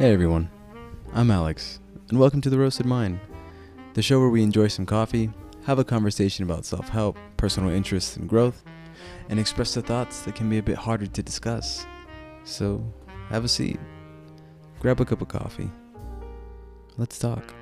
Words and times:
Hey 0.00 0.14
everyone, 0.14 0.48
I'm 1.12 1.30
Alex, 1.30 1.78
and 2.08 2.18
welcome 2.18 2.40
to 2.40 2.48
The 2.48 2.58
Roasted 2.58 2.86
Mind, 2.86 3.20
the 3.92 4.00
show 4.00 4.18
where 4.18 4.30
we 4.30 4.42
enjoy 4.42 4.68
some 4.68 4.86
coffee, 4.86 5.30
have 5.66 5.78
a 5.78 5.84
conversation 5.84 6.42
about 6.42 6.64
self 6.64 6.88
help, 6.88 7.18
personal 7.36 7.68
interests, 7.68 8.16
and 8.16 8.26
growth, 8.26 8.64
and 9.28 9.38
express 9.38 9.74
the 9.74 9.82
thoughts 9.82 10.22
that 10.22 10.34
can 10.34 10.48
be 10.48 10.56
a 10.56 10.62
bit 10.62 10.76
harder 10.76 11.06
to 11.06 11.22
discuss. 11.22 11.84
So, 12.44 12.82
have 13.28 13.44
a 13.44 13.48
seat, 13.48 13.78
grab 14.78 15.02
a 15.02 15.04
cup 15.04 15.20
of 15.20 15.28
coffee, 15.28 15.70
let's 16.96 17.18
talk. 17.18 17.52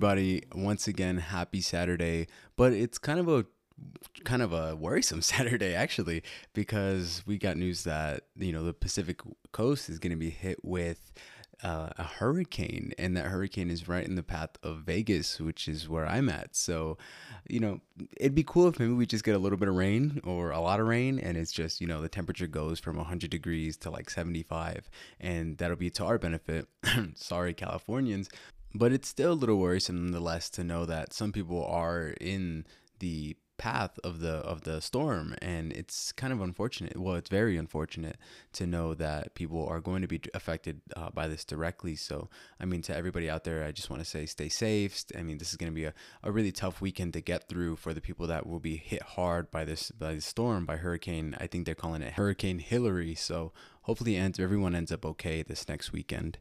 Everybody. 0.00 0.42
Once 0.54 0.88
again, 0.88 1.18
happy 1.18 1.60
Saturday. 1.60 2.26
But 2.56 2.72
it's 2.72 2.96
kind 2.96 3.20
of 3.20 3.28
a 3.28 3.44
kind 4.24 4.40
of 4.40 4.50
a 4.54 4.74
worrisome 4.74 5.20
Saturday 5.32 5.74
actually 5.74 6.22
because 6.54 7.22
we 7.26 7.36
got 7.36 7.58
news 7.58 7.84
that 7.84 8.22
you 8.34 8.50
know 8.50 8.64
the 8.64 8.72
Pacific 8.72 9.20
Coast 9.52 9.90
is 9.90 9.98
going 9.98 10.12
to 10.12 10.16
be 10.16 10.30
hit 10.30 10.64
with 10.64 11.12
uh, 11.62 11.90
a 11.98 12.04
hurricane, 12.04 12.94
and 12.96 13.14
that 13.14 13.26
hurricane 13.26 13.68
is 13.68 13.88
right 13.88 14.06
in 14.06 14.14
the 14.14 14.22
path 14.22 14.52
of 14.62 14.78
Vegas, 14.78 15.38
which 15.38 15.68
is 15.68 15.86
where 15.86 16.06
I'm 16.06 16.30
at. 16.30 16.56
So, 16.56 16.96
you 17.46 17.60
know, 17.60 17.80
it'd 18.16 18.34
be 18.34 18.42
cool 18.42 18.68
if 18.68 18.78
maybe 18.78 18.94
we 18.94 19.04
just 19.04 19.24
get 19.24 19.34
a 19.34 19.38
little 19.38 19.58
bit 19.58 19.68
of 19.68 19.74
rain 19.74 20.22
or 20.24 20.50
a 20.50 20.60
lot 20.60 20.80
of 20.80 20.86
rain, 20.86 21.18
and 21.18 21.36
it's 21.36 21.52
just 21.52 21.82
you 21.82 21.86
know 21.86 22.00
the 22.00 22.08
temperature 22.08 22.46
goes 22.46 22.80
from 22.80 22.96
100 22.96 23.28
degrees 23.28 23.76
to 23.78 23.90
like 23.90 24.08
75, 24.08 24.88
and 25.20 25.58
that'll 25.58 25.76
be 25.76 25.90
to 25.90 26.06
our 26.06 26.16
benefit. 26.16 26.68
Sorry, 27.16 27.52
Californians, 27.52 28.30
but 28.74 28.92
it's 28.92 29.08
still 29.08 29.32
a 29.32 29.34
little 29.34 29.58
worrisome 29.58 30.04
nonetheless 30.04 30.48
to 30.50 30.64
know 30.64 30.86
that 30.86 31.12
some 31.12 31.32
people 31.32 31.64
are 31.64 32.14
in 32.20 32.66
the 32.98 33.36
path 33.60 33.98
of 34.02 34.20
the 34.20 34.36
of 34.36 34.62
the 34.62 34.80
storm 34.80 35.34
and 35.42 35.70
it's 35.74 36.12
kind 36.12 36.32
of 36.32 36.40
unfortunate 36.40 36.98
well 36.98 37.14
it's 37.14 37.28
very 37.28 37.58
unfortunate 37.58 38.16
to 38.54 38.66
know 38.66 38.94
that 38.94 39.34
people 39.34 39.66
are 39.66 39.80
going 39.80 40.00
to 40.00 40.08
be 40.08 40.18
affected 40.32 40.80
uh, 40.96 41.10
by 41.10 41.28
this 41.28 41.44
directly. 41.44 41.94
So 41.94 42.30
i 42.58 42.64
mean 42.64 42.80
to 42.82 42.96
everybody 42.96 43.28
out 43.28 43.44
there 43.44 43.62
i 43.62 43.70
just 43.70 43.90
want 43.90 44.00
to 44.00 44.08
say 44.08 44.24
stay 44.24 44.48
safe. 44.48 45.04
I 45.14 45.22
mean 45.22 45.36
this 45.36 45.50
is 45.50 45.56
going 45.56 45.70
to 45.70 45.76
be 45.76 45.84
a, 45.84 45.92
a 46.22 46.32
really 46.32 46.52
tough 46.52 46.80
weekend 46.80 47.12
to 47.12 47.20
get 47.20 47.50
through 47.50 47.76
for 47.76 47.92
the 47.92 48.00
people 48.00 48.26
that 48.28 48.46
will 48.46 48.60
be 48.60 48.78
hit 48.78 49.02
hard 49.02 49.50
by 49.50 49.66
this 49.66 49.90
by 49.90 50.14
the 50.14 50.22
storm 50.22 50.64
by 50.64 50.76
hurricane. 50.76 51.36
I 51.38 51.46
think 51.46 51.66
they're 51.66 51.74
calling 51.74 52.00
it 52.00 52.14
hurricane 52.14 52.60
hilary. 52.60 53.14
So 53.14 53.52
hopefully 53.82 54.16
everyone 54.16 54.74
ends 54.74 54.90
up 54.90 55.04
okay 55.04 55.42
this 55.42 55.68
next 55.68 55.92
weekend 55.92 56.38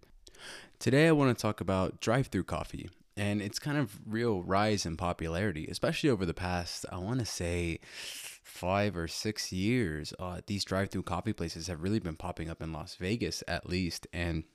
Today, 0.80 1.08
I 1.08 1.12
want 1.12 1.36
to 1.36 1.42
talk 1.42 1.62
about 1.62 2.00
drive 2.00 2.28
through 2.28 2.46
coffee 2.46 2.90
and 3.18 3.42
its 3.42 3.60
kind 3.60 3.78
of 3.78 4.00
real 4.06 4.42
rise 4.44 4.86
in 4.86 4.96
popularity, 4.96 5.68
especially 5.70 6.10
over 6.10 6.26
the 6.26 6.34
past, 6.34 6.86
I 6.92 6.98
want 6.98 7.20
to 7.20 7.26
say, 7.26 7.80
five 7.84 8.96
or 8.96 9.08
six 9.08 9.52
years. 9.52 10.14
Uh, 10.18 10.42
these 10.48 10.64
drive 10.64 10.90
through 10.90 11.04
coffee 11.04 11.34
places 11.34 11.68
have 11.68 11.84
really 11.84 12.00
been 12.00 12.16
popping 12.16 12.50
up 12.50 12.62
in 12.62 12.72
Las 12.72 12.96
Vegas, 12.96 13.44
at 13.48 13.68
least. 13.68 14.08
And 14.14 14.46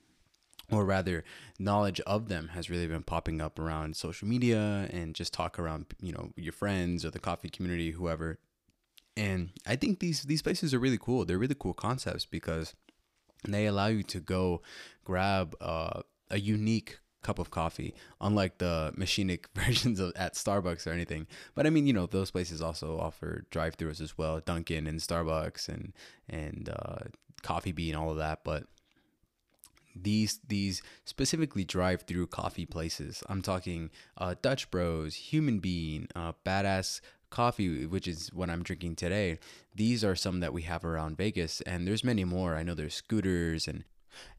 or 0.71 0.85
rather 0.85 1.23
knowledge 1.59 1.99
of 2.01 2.27
them 2.27 2.49
has 2.49 2.69
really 2.69 2.87
been 2.87 3.03
popping 3.03 3.41
up 3.41 3.59
around 3.59 3.95
social 3.95 4.27
media 4.27 4.87
and 4.91 5.13
just 5.13 5.33
talk 5.33 5.59
around 5.59 5.85
you 6.01 6.11
know 6.11 6.31
your 6.35 6.53
friends 6.53 7.05
or 7.05 7.11
the 7.11 7.19
coffee 7.19 7.49
community 7.49 7.91
whoever 7.91 8.39
and 9.15 9.51
i 9.67 9.75
think 9.75 9.99
these 9.99 10.23
these 10.23 10.41
places 10.41 10.73
are 10.73 10.79
really 10.79 10.97
cool 10.97 11.23
they're 11.23 11.37
really 11.37 11.55
cool 11.57 11.73
concepts 11.73 12.25
because 12.25 12.73
they 13.43 13.65
allow 13.65 13.87
you 13.87 14.03
to 14.03 14.19
go 14.19 14.61
grab 15.03 15.55
uh, 15.61 16.01
a 16.29 16.39
unique 16.39 16.99
cup 17.25 17.39
of 17.39 17.49
coffee, 17.49 17.95
unlike 18.21 18.59
the 18.59 18.93
machinic 18.95 19.45
versions 19.55 19.99
of 19.99 20.13
at 20.15 20.35
Starbucks 20.35 20.85
or 20.85 20.91
anything. 20.91 21.27
But 21.55 21.65
I 21.65 21.71
mean, 21.71 21.87
you 21.87 21.93
know, 21.93 22.05
those 22.05 22.31
places 22.31 22.61
also 22.61 22.99
offer 22.99 23.45
drive-throughs 23.49 23.99
as 23.99 24.17
well, 24.17 24.39
Dunkin' 24.39 24.87
and 24.87 24.99
Starbucks 24.99 25.67
and 25.67 25.93
and 26.29 26.69
uh, 26.69 27.05
Coffee 27.41 27.71
Bean, 27.71 27.95
all 27.95 28.11
of 28.11 28.17
that. 28.17 28.43
But 28.43 28.65
these 29.95 30.39
these 30.47 30.83
specifically 31.05 31.63
drive-through 31.63 32.27
coffee 32.27 32.65
places, 32.65 33.23
I'm 33.27 33.41
talking 33.41 33.89
uh, 34.17 34.35
Dutch 34.41 34.69
Bros, 34.69 35.15
Human 35.15 35.59
Bean, 35.59 36.07
uh, 36.15 36.33
Badass 36.45 37.01
coffee, 37.29 37.85
which 37.85 38.07
is 38.07 38.29
what 38.33 38.49
I'm 38.49 38.63
drinking 38.63 38.95
today. 38.95 39.39
These 39.73 40.03
are 40.03 40.15
some 40.15 40.39
that 40.39 40.53
we 40.53 40.63
have 40.63 40.85
around 40.85 41.17
Vegas, 41.17 41.61
and 41.61 41.87
there's 41.87 42.03
many 42.03 42.23
more. 42.23 42.55
I 42.55 42.63
know 42.63 42.73
there's 42.73 42.95
scooters 42.95 43.67
and 43.67 43.83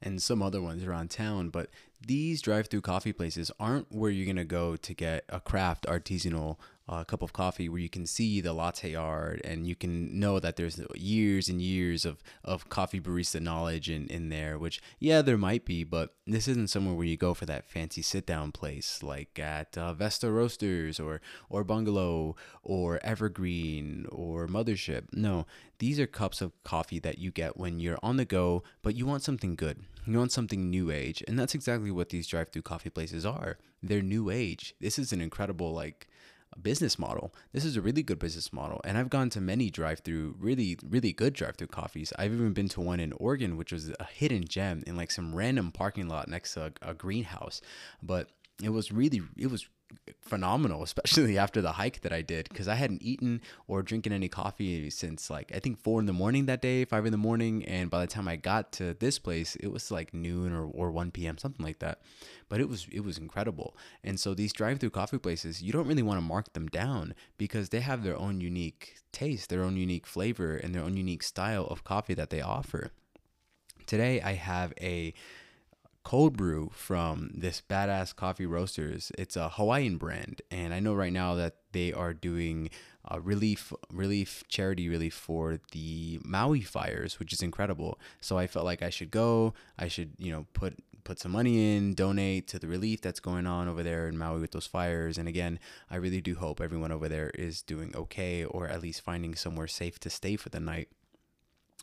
and 0.01 0.23
some 0.23 0.43
other 0.43 0.63
ones 0.63 0.85
around 0.85 1.11
town, 1.11 1.51
but 1.51 1.69
these 2.07 2.41
drive-through 2.41 2.81
coffee 2.81 3.13
places 3.13 3.51
aren't 3.61 3.93
where 3.93 4.11
you're 4.11 4.27
gonna 4.27 4.45
go 4.45 4.75
to 4.75 4.95
get 4.95 5.25
a 5.29 5.39
craft 5.39 5.85
artisanal 5.87 6.57
uh, 6.89 7.03
cup 7.03 7.23
of 7.23 7.33
coffee 7.33 7.69
where 7.69 7.81
you 7.81 7.89
can 7.89 8.07
see 8.07 8.41
the 8.41 8.53
latte 8.53 8.95
art 8.95 9.41
and 9.45 9.67
you 9.67 9.75
can 9.75 10.19
know 10.19 10.39
that 10.39 10.57
there's 10.57 10.81
years 10.95 11.49
and 11.49 11.61
years 11.61 12.05
of, 12.05 12.23
of 12.45 12.69
coffee 12.69 13.01
barista 13.01 13.41
knowledge 13.41 13.91
in, 13.91 14.07
in 14.07 14.29
there 14.29 14.57
which 14.59 14.81
yeah 15.01 15.21
there 15.21 15.37
might 15.37 15.65
be 15.65 15.83
but 15.83 16.15
this 16.27 16.47
isn't 16.47 16.71
somewhere 16.71 16.95
where 16.95 17.07
you 17.07 17.17
go 17.17 17.35
for 17.35 17.45
that 17.45 17.69
fancy 17.69 18.03
sit 18.03 18.25
down 18.25 18.53
place 18.53 19.03
like 19.03 19.37
at 19.39 19.77
uh, 19.77 19.93
vesta 19.93 20.31
roasters 20.31 21.01
or 21.01 21.21
or 21.49 21.65
bungalow 21.65 22.37
or 22.63 23.01
evergreen 23.03 24.07
or 24.11 24.47
mothership. 24.47 25.05
No 25.13 25.47
these 25.79 25.99
are 25.99 26.07
cups 26.07 26.41
of 26.41 26.53
coffee 26.63 27.01
that 27.01 27.19
you 27.19 27.31
get 27.31 27.57
when 27.57 27.81
you're 27.81 27.99
on 28.03 28.17
the 28.17 28.25
go 28.25 28.63
but 28.83 28.95
you 28.95 29.07
want 29.07 29.23
something 29.23 29.57
good. 29.57 29.83
You 30.07 30.19
want 30.19 30.31
something 30.31 30.71
new 30.71 30.93
age 30.93 31.25
and 31.27 31.37
that's 31.37 31.55
exactly 31.55 31.91
what 31.91 32.11
these 32.11 32.29
drive 32.29 32.51
through 32.51 32.63
coffee 32.63 32.91
places 32.91 33.27
are. 33.27 33.59
They're 33.83 34.03
new 34.03 34.31
age. 34.31 34.75
This 34.81 35.01
is 35.01 35.13
an 35.13 35.21
incredible 35.21 35.73
like 35.73 36.07
business 36.63 36.99
model. 36.99 37.35
This 37.53 37.65
is 37.65 37.77
a 37.77 37.81
really 37.81 38.03
good 38.03 38.19
business 38.19 38.53
model. 38.53 38.81
And 38.85 38.99
I've 38.99 39.11
gone 39.11 39.31
to 39.31 39.41
many 39.41 39.71
drive 39.71 40.01
through, 40.01 40.37
really, 40.39 40.79
really 40.89 41.13
good 41.13 41.35
drive 41.35 41.57
through 41.57 41.69
coffees. 41.69 42.13
I've 42.19 42.33
even 42.33 42.53
been 42.53 42.69
to 42.71 42.81
one 42.81 43.01
in 43.01 43.13
Oregon, 43.13 43.57
which 43.57 43.73
was 43.73 43.91
a 44.01 44.05
hidden 44.05 44.45
gem 44.45 44.83
in 44.87 44.97
like 44.97 45.11
some 45.11 45.35
random 45.35 45.73
parking 45.73 46.09
lot 46.09 46.29
next 46.29 46.55
to 46.55 46.73
a, 46.83 46.91
a 46.91 46.95
greenhouse. 46.95 47.61
But 48.03 48.31
it 48.63 48.71
was 48.71 48.91
really, 48.91 49.23
it 49.37 49.51
was 49.51 49.69
phenomenal, 50.21 50.83
especially 50.85 51.39
after 51.39 51.61
the 51.61 51.73
hike 51.73 52.01
that 52.03 52.13
I 52.13 52.23
did, 52.23 52.49
because 52.49 52.69
I 52.69 52.75
hadn't 52.75 53.03
eaten 53.03 53.41
or 53.67 53.83
drinking 53.83 54.13
any 54.13 54.29
coffee 54.29 54.91
since 54.91 55.31
like 55.31 55.53
I 55.55 55.59
think 55.59 55.79
four 55.79 56.01
in 56.01 56.07
the 56.07 56.13
morning 56.13 56.47
that 56.47 56.63
day, 56.63 56.85
five 56.85 57.07
in 57.07 57.13
the 57.13 57.19
morning, 57.19 57.65
and 57.65 57.91
by 57.91 58.01
the 58.01 58.07
time 58.07 58.29
I 58.29 58.37
got 58.37 58.73
to 58.73 58.95
this 58.95 59.19
place, 59.19 59.57
it 59.57 59.69
was 59.69 59.91
like 59.91 60.15
noon 60.15 60.53
or, 60.53 60.65
or 60.65 60.91
one 60.91 61.11
p.m. 61.11 61.39
something 61.39 61.65
like 61.65 61.79
that. 61.81 62.01
But 62.49 62.61
it 62.61 62.69
was 62.69 62.87
it 62.93 63.01
was 63.01 63.19
incredible, 63.19 63.77
and 64.05 64.19
so 64.19 64.35
these 64.35 64.53
drive-through 64.53 64.91
coffee 64.91 65.19
places, 65.19 65.63
you 65.63 65.73
don't 65.73 65.89
really 65.89 66.03
want 66.03 66.19
to 66.19 66.23
mark 66.23 66.53
them 66.53 66.69
down 66.69 67.15
because 67.39 67.71
they 67.71 67.81
have 67.81 68.03
their 68.05 68.17
own 68.17 68.41
unique 68.41 68.97
taste, 69.13 69.51
their 69.51 69.65
own 69.65 69.77
unique 69.77 70.07
flavor, 70.07 70.57
and 70.57 70.75
their 70.75 70.83
own 70.83 70.97
unique 70.97 71.23
style 71.23 71.67
of 71.67 71.85
coffee 71.85 72.15
that 72.15 72.31
they 72.31 72.41
offer. 72.41 72.91
Today, 73.87 74.21
I 74.21 74.33
have 74.33 74.73
a 74.81 75.15
cold 76.07 76.37
brew 76.37 76.71
from 76.73 77.33
this 77.35 77.61
badass 77.69 78.15
coffee 78.15 78.47
roasters. 78.47 79.11
It's 79.19 79.35
a 79.35 79.49
Hawaiian 79.49 79.97
brand, 79.97 80.41
and 80.53 80.73
I 80.73 80.79
know 80.79 80.95
right 80.95 81.13
now 81.13 81.35
that 81.35 81.57
they 81.73 81.93
are 81.93 82.15
doing 82.15 82.71
a 83.05 83.21
relief, 83.21 83.73
relief, 83.91 84.45
charity 84.47 84.89
relief 84.89 85.15
for 85.15 85.59
the 85.73 86.21
Maui 86.25 86.61
fires, 86.61 87.19
which 87.19 87.33
is 87.33 87.43
incredible. 87.43 87.99
So 88.21 88.39
I 88.39 88.47
felt 88.47 88.65
like 88.65 88.83
I 88.83 88.89
should 88.89 89.11
go. 89.11 89.53
I 89.77 89.89
should, 89.89 90.13
you 90.17 90.31
know, 90.31 90.47
put 90.53 90.79
put 91.03 91.19
some 91.19 91.33
money 91.33 91.77
in, 91.77 91.95
donate 91.95 92.47
to 92.49 92.61
the 92.61 92.69
relief 92.69 93.01
that's 93.01 93.19
going 93.19 93.49
on 93.49 93.67
over 93.67 93.83
there 93.83 94.07
in 94.07 94.17
Maui 94.17 94.41
with 94.41 94.53
those 94.53 94.67
fires. 94.67 95.19
And 95.19 95.29
again, 95.29 95.59
I 95.91 95.97
really 95.97 96.21
do 96.21 96.37
hope 96.37 96.61
everyone 96.61 96.93
over 96.93 97.09
there 97.09 97.31
is 97.31 97.63
doing 97.63 97.93
okay, 97.97 98.45
or 98.45 98.69
at 98.69 98.81
least 98.81 99.01
finding 99.01 99.35
somewhere 99.35 99.67
safe 99.67 99.99
to 100.01 100.11
stay 100.11 100.37
for 100.37 100.51
the 100.51 100.61
night. 100.61 100.89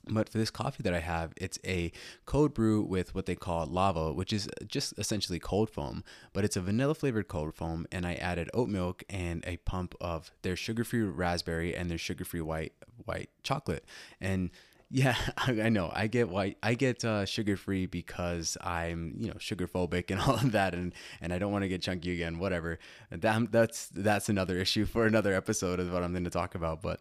But 0.10 0.30
for 0.30 0.38
this 0.38 0.52
coffee 0.52 0.84
that 0.84 0.94
I 0.94 1.00
have, 1.00 1.34
it's 1.38 1.58
a 1.66 1.92
cold 2.26 2.54
brew 2.54 2.82
with 2.82 3.16
what 3.16 3.26
they 3.26 3.36
call 3.36 3.66
lava, 3.66 4.12
which 4.12 4.34
is 4.34 4.50
just 4.68 4.94
essentially 4.98 5.40
cold 5.40 5.70
foam, 5.70 6.04
but 6.34 6.44
it's 6.44 6.58
a 6.58 6.62
vanilla 6.62 6.94
flavored 6.96 7.28
cold 7.28 7.56
foam. 7.56 7.86
And 7.92 8.06
I 8.06 8.16
added 8.16 8.50
oat 8.54 8.70
milk 8.70 9.04
and 9.10 9.44
a 9.48 9.58
pump 9.58 9.96
of 10.02 10.32
their 10.42 10.56
sugar 10.56 10.84
free 10.84 11.02
raspberry 11.02 11.76
and 11.76 11.90
their 11.90 11.98
sugar 11.98 12.26
free 12.26 12.42
white 12.42 12.74
white 13.06 13.30
chocolate. 13.44 13.86
And 14.20 14.52
yeah, 14.94 15.16
I 15.38 15.70
know. 15.70 15.90
I 15.92 16.06
get 16.06 16.30
white. 16.30 16.58
I 16.62 16.76
get 16.76 17.04
uh, 17.04 17.26
sugar 17.26 17.58
free 17.58 17.88
because 17.88 18.58
I'm, 18.62 19.16
you 19.18 19.28
know, 19.28 19.38
sugar 19.40 19.68
phobic 19.68 20.12
and 20.12 20.22
all 20.28 20.36
of 20.36 20.52
that, 20.52 20.76
and 20.76 20.94
and 21.20 21.34
I 21.34 21.40
don't 21.40 21.52
want 21.52 21.64
to 21.64 21.68
get 21.68 21.82
chunky 21.82 22.14
again. 22.14 22.38
Whatever. 22.38 22.78
That, 23.10 23.52
that's 23.52 23.88
that's 23.88 24.30
another 24.30 24.60
issue 24.60 24.86
for 24.86 25.08
another 25.08 25.34
episode 25.34 25.80
of 25.80 25.92
what 25.92 26.04
I'm 26.04 26.12
going 26.12 26.26
to 26.26 26.30
talk 26.30 26.54
about. 26.54 26.84
But 26.84 27.00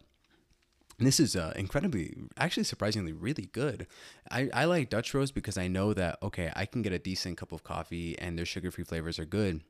this 0.98 1.18
is 1.20 1.36
uh, 1.36 1.52
incredibly, 1.56 2.14
actually 2.36 2.64
surprisingly 2.64 3.12
really 3.12 3.48
good. 3.52 3.86
I, 4.30 4.50
I 4.52 4.64
like 4.66 4.90
Dutch 4.90 5.12
Bros 5.12 5.30
because 5.30 5.58
I 5.58 5.68
know 5.68 5.94
that, 5.94 6.18
okay, 6.22 6.52
I 6.54 6.66
can 6.66 6.82
get 6.82 6.92
a 6.92 6.98
decent 6.98 7.38
cup 7.38 7.52
of 7.52 7.64
coffee 7.64 8.18
and 8.18 8.38
their 8.38 8.46
sugar 8.46 8.70
free 8.70 8.84
flavors 8.84 9.18
are 9.18 9.24
good. 9.24 9.62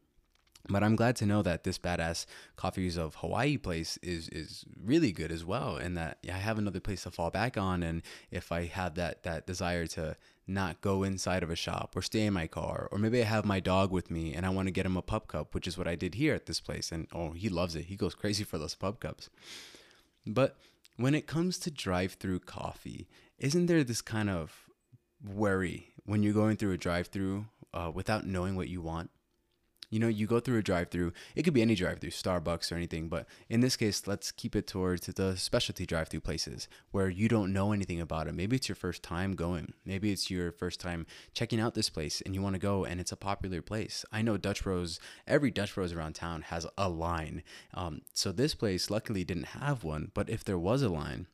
But 0.68 0.84
I'm 0.84 0.94
glad 0.94 1.16
to 1.16 1.26
know 1.26 1.42
that 1.42 1.64
this 1.64 1.76
badass 1.78 2.24
coffees 2.54 2.96
of 2.96 3.16
Hawaii 3.16 3.56
place 3.56 3.98
is 4.00 4.28
is 4.28 4.64
really 4.80 5.10
good 5.10 5.32
as 5.32 5.44
well, 5.44 5.76
and 5.76 5.96
that 5.96 6.18
I 6.28 6.38
have 6.38 6.56
another 6.56 6.78
place 6.78 7.02
to 7.02 7.10
fall 7.10 7.30
back 7.30 7.58
on. 7.58 7.82
And 7.82 8.02
if 8.30 8.52
I 8.52 8.66
have 8.66 8.94
that 8.94 9.24
that 9.24 9.44
desire 9.44 9.88
to 9.88 10.16
not 10.46 10.80
go 10.80 11.02
inside 11.02 11.42
of 11.42 11.50
a 11.50 11.56
shop 11.56 11.94
or 11.96 12.02
stay 12.02 12.26
in 12.26 12.32
my 12.32 12.46
car. 12.46 12.88
Or 12.90 12.98
maybe 12.98 13.20
I 13.20 13.24
have 13.24 13.44
my 13.44 13.60
dog 13.60 13.90
with 13.90 14.10
me 14.10 14.34
and 14.34 14.44
I 14.44 14.50
want 14.50 14.66
to 14.66 14.72
get 14.72 14.86
him 14.86 14.96
a 14.96 15.02
pup 15.02 15.28
cup, 15.28 15.54
which 15.54 15.66
is 15.66 15.78
what 15.78 15.88
I 15.88 15.94
did 15.94 16.14
here 16.14 16.34
at 16.34 16.46
this 16.46 16.60
place. 16.60 16.90
And 16.90 17.06
oh, 17.12 17.32
he 17.32 17.48
loves 17.48 17.76
it. 17.76 17.86
He 17.86 17.96
goes 17.96 18.14
crazy 18.14 18.44
for 18.44 18.58
those 18.58 18.74
pup 18.74 19.00
cups. 19.00 19.30
But 20.26 20.56
when 20.96 21.14
it 21.14 21.26
comes 21.26 21.58
to 21.58 21.70
drive 21.70 22.14
through 22.14 22.40
coffee, 22.40 23.08
isn't 23.38 23.66
there 23.66 23.84
this 23.84 24.02
kind 24.02 24.30
of 24.30 24.66
worry 25.24 25.94
when 26.04 26.22
you're 26.22 26.34
going 26.34 26.56
through 26.56 26.72
a 26.72 26.78
drive 26.78 27.08
through 27.08 27.46
uh, 27.72 27.90
without 27.92 28.26
knowing 28.26 28.56
what 28.56 28.68
you 28.68 28.80
want? 28.80 29.10
You 29.92 29.98
know, 29.98 30.08
you 30.08 30.26
go 30.26 30.40
through 30.40 30.56
a 30.56 30.62
drive 30.62 30.88
through, 30.90 31.12
it 31.36 31.42
could 31.42 31.52
be 31.52 31.60
any 31.60 31.74
drive 31.74 31.98
through, 31.98 32.10
Starbucks 32.10 32.72
or 32.72 32.76
anything, 32.76 33.10
but 33.10 33.26
in 33.50 33.60
this 33.60 33.76
case, 33.76 34.06
let's 34.06 34.32
keep 34.32 34.56
it 34.56 34.66
towards 34.66 35.06
the 35.06 35.36
specialty 35.36 35.84
drive 35.84 36.08
through 36.08 36.20
places 36.20 36.66
where 36.92 37.10
you 37.10 37.28
don't 37.28 37.52
know 37.52 37.72
anything 37.72 38.00
about 38.00 38.26
it. 38.26 38.34
Maybe 38.34 38.56
it's 38.56 38.70
your 38.70 38.76
first 38.76 39.02
time 39.02 39.34
going. 39.34 39.74
Maybe 39.84 40.10
it's 40.10 40.30
your 40.30 40.50
first 40.50 40.80
time 40.80 41.04
checking 41.34 41.60
out 41.60 41.74
this 41.74 41.90
place 41.90 42.22
and 42.22 42.34
you 42.34 42.40
want 42.40 42.54
to 42.54 42.58
go 42.58 42.86
and 42.86 43.00
it's 43.00 43.12
a 43.12 43.16
popular 43.16 43.60
place. 43.60 44.02
I 44.10 44.22
know 44.22 44.38
Dutch 44.38 44.62
Bros, 44.62 44.98
every 45.26 45.50
Dutch 45.50 45.74
Bros 45.74 45.92
around 45.92 46.14
town 46.14 46.40
has 46.40 46.66
a 46.78 46.88
line. 46.88 47.42
Um, 47.74 48.00
so 48.14 48.32
this 48.32 48.54
place 48.54 48.90
luckily 48.90 49.24
didn't 49.24 49.48
have 49.48 49.84
one, 49.84 50.10
but 50.14 50.30
if 50.30 50.42
there 50.42 50.58
was 50.58 50.80
a 50.80 50.88
line, 50.88 51.26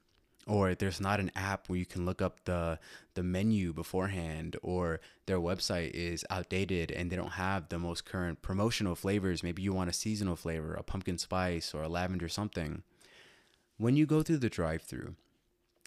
or 0.49 0.75
there's 0.75 1.01
not 1.01 1.21
an 1.21 1.31
app 1.37 1.69
where 1.69 1.79
you 1.79 1.87
can 1.87 2.05
look 2.05 2.21
up 2.21 2.45
the 2.45 2.79
the 3.15 3.23
menu 3.23 3.73
beforehand 3.73 4.57
or 4.63 5.01
their 5.27 5.39
website 5.39 5.91
is 5.93 6.25
outdated 6.31 6.91
and 6.91 7.11
they 7.11 7.17
don't 7.17 7.33
have 7.33 7.69
the 7.69 7.79
most 7.79 8.05
current 8.05 8.43
promotional 8.43 8.95
flavors. 8.95 9.43
Maybe 9.43 9.63
you 9.63 9.73
want 9.73 9.91
a 9.91 9.93
seasonal 9.93 10.37
flavor 10.37 10.75
a 10.75 10.83
pumpkin 10.83 11.19
spice 11.19 11.75
or 11.75 11.83
a 11.83 11.89
lavender 11.89 12.29
something. 12.29 12.83
When 13.77 13.97
you 13.97 14.07
go 14.07 14.23
through 14.23 14.39
the 14.39 14.49
drive-through 14.49 15.15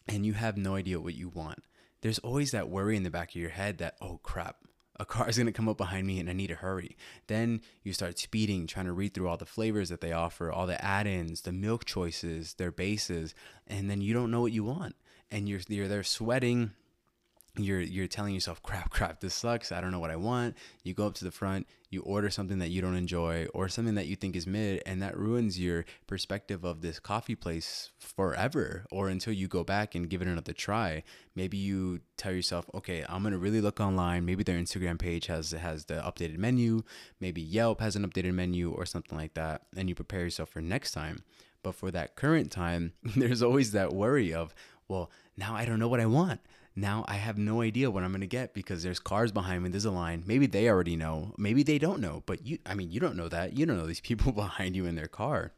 and 0.07 0.25
you 0.25 0.33
have 0.33 0.57
no 0.57 0.75
idea 0.75 0.99
what 0.99 1.15
you 1.15 1.27
want 1.27 1.63
there's 2.01 2.19
always 2.19 2.51
that 2.51 2.69
worry 2.69 2.97
in 2.97 3.03
the 3.03 3.09
back 3.09 3.29
of 3.29 3.35
your 3.35 3.51
head 3.51 3.77
that 3.77 3.95
oh 4.01 4.19
crap 4.23 4.57
a 5.01 5.05
car 5.05 5.27
is 5.27 5.35
going 5.35 5.47
to 5.47 5.51
come 5.51 5.67
up 5.67 5.77
behind 5.77 6.05
me 6.05 6.19
and 6.19 6.29
I 6.29 6.33
need 6.33 6.47
to 6.47 6.55
hurry. 6.55 6.95
Then 7.25 7.61
you 7.83 7.91
start 7.91 8.19
speeding, 8.19 8.67
trying 8.67 8.85
to 8.85 8.93
read 8.93 9.15
through 9.15 9.27
all 9.27 9.35
the 9.35 9.47
flavors 9.47 9.89
that 9.89 9.99
they 9.99 10.11
offer, 10.11 10.51
all 10.51 10.67
the 10.67 10.83
add 10.83 11.07
ins, 11.07 11.41
the 11.41 11.51
milk 11.51 11.85
choices, 11.85 12.53
their 12.53 12.71
bases, 12.71 13.33
and 13.65 13.89
then 13.89 13.99
you 13.99 14.13
don't 14.13 14.29
know 14.29 14.41
what 14.41 14.51
you 14.51 14.63
want. 14.63 14.95
And 15.31 15.49
you're, 15.49 15.61
you're 15.67 15.87
there 15.87 16.03
sweating, 16.03 16.73
you're 17.57 17.81
you're 17.81 18.07
telling 18.07 18.33
yourself 18.33 18.63
crap 18.63 18.89
crap 18.89 19.19
this 19.19 19.33
sucks. 19.33 19.71
I 19.71 19.81
don't 19.81 19.91
know 19.91 19.99
what 19.99 20.11
i 20.11 20.15
want. 20.15 20.55
You 20.83 20.93
go 20.93 21.07
up 21.07 21.15
to 21.15 21.25
the 21.25 21.31
front 21.31 21.67
you 21.89 22.01
order 22.03 22.29
something 22.29 22.59
that 22.59 22.69
you 22.69 22.81
don't 22.81 22.95
enjoy 22.95 23.45
or 23.53 23.67
something 23.67 23.95
that 23.95 24.07
you 24.07 24.15
think 24.15 24.33
is 24.33 24.47
mid 24.47 24.81
and 24.85 25.01
that 25.01 25.17
ruins 25.17 25.59
your 25.59 25.83
perspective 26.07 26.63
of 26.63 26.81
this 26.81 26.99
coffee 26.99 27.35
place 27.35 27.91
forever 27.99 28.85
or 28.91 29.09
until 29.09 29.33
you 29.33 29.49
go 29.49 29.61
back 29.63 29.93
and 29.93 30.09
give 30.09 30.21
it 30.21 30.27
another 30.29 30.53
try. 30.53 31.03
Maybe 31.35 31.57
you 31.57 31.99
tell 32.15 32.31
yourself 32.31 32.69
okay 32.73 33.03
i'm 33.09 33.21
going 33.21 33.33
to 33.33 33.37
really 33.37 33.61
look 33.61 33.79
online. 33.79 34.25
Maybe 34.25 34.43
their 34.43 34.57
instagram 34.57 34.97
page 34.97 35.27
has 35.27 35.51
has 35.51 35.85
the 35.85 35.95
updated 35.95 36.37
menu. 36.37 36.83
Maybe 37.19 37.41
yelp 37.41 37.81
has 37.81 37.95
an 37.95 38.07
updated 38.07 38.33
menu 38.33 38.71
or 38.71 38.85
something 38.85 39.17
like 39.17 39.33
that 39.33 39.63
and 39.75 39.89
you 39.89 39.95
prepare 39.95 40.21
yourself 40.21 40.49
for 40.49 40.61
next 40.61 40.91
time. 40.91 41.19
But 41.63 41.75
for 41.75 41.91
that 41.91 42.15
current 42.15 42.51
time 42.51 42.93
there's 43.03 43.43
always 43.43 43.71
that 43.73 43.93
worry 43.93 44.33
of 44.33 44.55
well 44.87 45.09
now 45.37 45.55
i 45.55 45.63
don't 45.63 45.79
know 45.79 45.87
what 45.87 46.01
i 46.01 46.05
want 46.05 46.41
now 46.75 47.03
I 47.07 47.15
have 47.15 47.37
no 47.37 47.61
idea 47.61 47.91
what 47.91 48.03
I'm 48.03 48.11
going 48.11 48.21
to 48.21 48.27
get 48.27 48.53
because 48.53 48.83
there's 48.83 48.99
cars 48.99 49.31
behind 49.31 49.63
me. 49.63 49.69
There's 49.69 49.85
a 49.85 49.91
line. 49.91 50.23
Maybe 50.25 50.47
they 50.47 50.69
already 50.69 50.95
know. 50.95 51.33
Maybe 51.37 51.63
they 51.63 51.77
don't 51.77 51.99
know. 51.99 52.23
But 52.25 52.45
you, 52.45 52.59
I 52.65 52.75
mean, 52.75 52.91
you 52.91 52.99
don't 52.99 53.17
know 53.17 53.27
that. 53.27 53.57
You 53.57 53.65
don't 53.65 53.77
know 53.77 53.87
these 53.87 53.99
people 54.09 54.31
behind 54.31 54.75
you 54.75 54.85
in 54.85 54.95
their 54.95 55.07
car. 55.07 55.51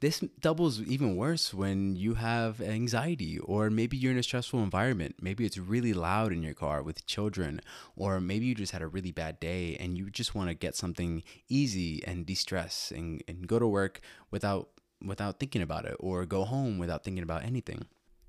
This 0.00 0.18
doubles 0.40 0.80
even 0.80 1.14
worse 1.14 1.54
when 1.54 1.94
you 1.94 2.14
have 2.14 2.60
anxiety, 2.60 3.38
or 3.38 3.70
maybe 3.70 3.96
you're 3.96 4.10
in 4.10 4.18
a 4.18 4.22
stressful 4.24 4.60
environment. 4.60 5.14
Maybe 5.20 5.44
it's 5.44 5.58
really 5.58 5.92
loud 5.92 6.32
in 6.32 6.42
your 6.42 6.54
car 6.54 6.82
with 6.82 7.06
children, 7.06 7.60
or 7.94 8.20
maybe 8.20 8.46
you 8.46 8.56
just 8.56 8.72
had 8.72 8.82
a 8.82 8.88
really 8.88 9.12
bad 9.12 9.38
day 9.38 9.76
and 9.78 9.96
you 9.96 10.10
just 10.10 10.34
want 10.34 10.48
to 10.48 10.54
get 10.54 10.74
something 10.74 11.22
easy 11.48 12.02
and 12.04 12.26
de 12.26 12.34
stress 12.34 12.92
and, 12.92 13.22
and 13.28 13.46
go 13.46 13.60
to 13.60 13.66
work 13.68 14.00
without 14.32 14.70
without 15.04 15.38
thinking 15.38 15.62
about 15.62 15.84
it, 15.84 15.94
or 16.00 16.26
go 16.26 16.44
home 16.44 16.78
without 16.78 17.04
thinking 17.04 17.22
about 17.22 17.44
anything. 17.44 17.86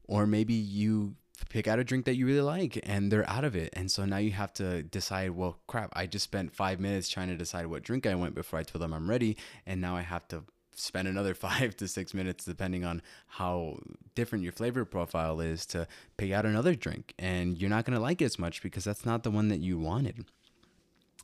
Or 0.07 0.27
maybe 0.27 0.54
you 0.54 1.15
pick 1.50 1.68
out 1.68 1.80
a 1.80 1.83
drink 1.83 2.06
that 2.06 2.15
you 2.15 2.25
really 2.25 2.41
like 2.41 2.80
and 2.83 3.12
they're 3.12 3.30
out 3.30 3.44
of 3.44 3.56
it. 3.56 3.69
And 3.74 3.91
so 3.91 4.06
now 4.06 4.18
you 4.18 4.31
have 4.31 4.53
to 4.56 4.83
decide, 4.83 5.31
well, 5.31 5.59
crap, 5.68 5.91
I 5.94 6.06
just 6.06 6.24
spent 6.24 6.56
five 6.56 6.80
minutes 6.80 7.09
trying 7.09 7.30
to 7.30 7.35
decide 7.35 7.68
what 7.68 7.83
drink 7.83 8.06
I 8.06 8.15
went 8.15 8.35
before 8.35 8.59
I 8.59 8.63
told 8.63 8.81
them 8.81 8.94
I'm 8.94 9.09
ready. 9.09 9.38
And 9.65 9.81
now 9.81 9.95
I 9.95 10.01
have 10.01 10.27
to 10.30 10.44
spend 10.75 11.07
another 11.07 11.33
five 11.33 11.75
to 11.77 11.88
six 11.88 12.13
minutes, 12.13 12.45
depending 12.45 12.83
on 12.83 13.01
how 13.27 13.80
different 14.15 14.44
your 14.44 14.53
flavor 14.53 14.85
profile 14.85 15.39
is, 15.39 15.65
to 15.68 15.88
pick 16.18 16.31
out 16.31 16.45
another 16.45 16.75
drink. 16.75 17.13
And 17.18 17.57
you're 17.57 17.69
not 17.69 17.86
going 17.86 17.97
to 17.97 18.01
like 18.01 18.21
it 18.21 18.25
as 18.25 18.39
much 18.39 18.62
because 18.62 18.83
that's 18.83 19.06
not 19.06 19.24
the 19.24 19.31
one 19.31 19.50
that 19.50 19.59
you 19.59 19.77
wanted. 19.77 20.25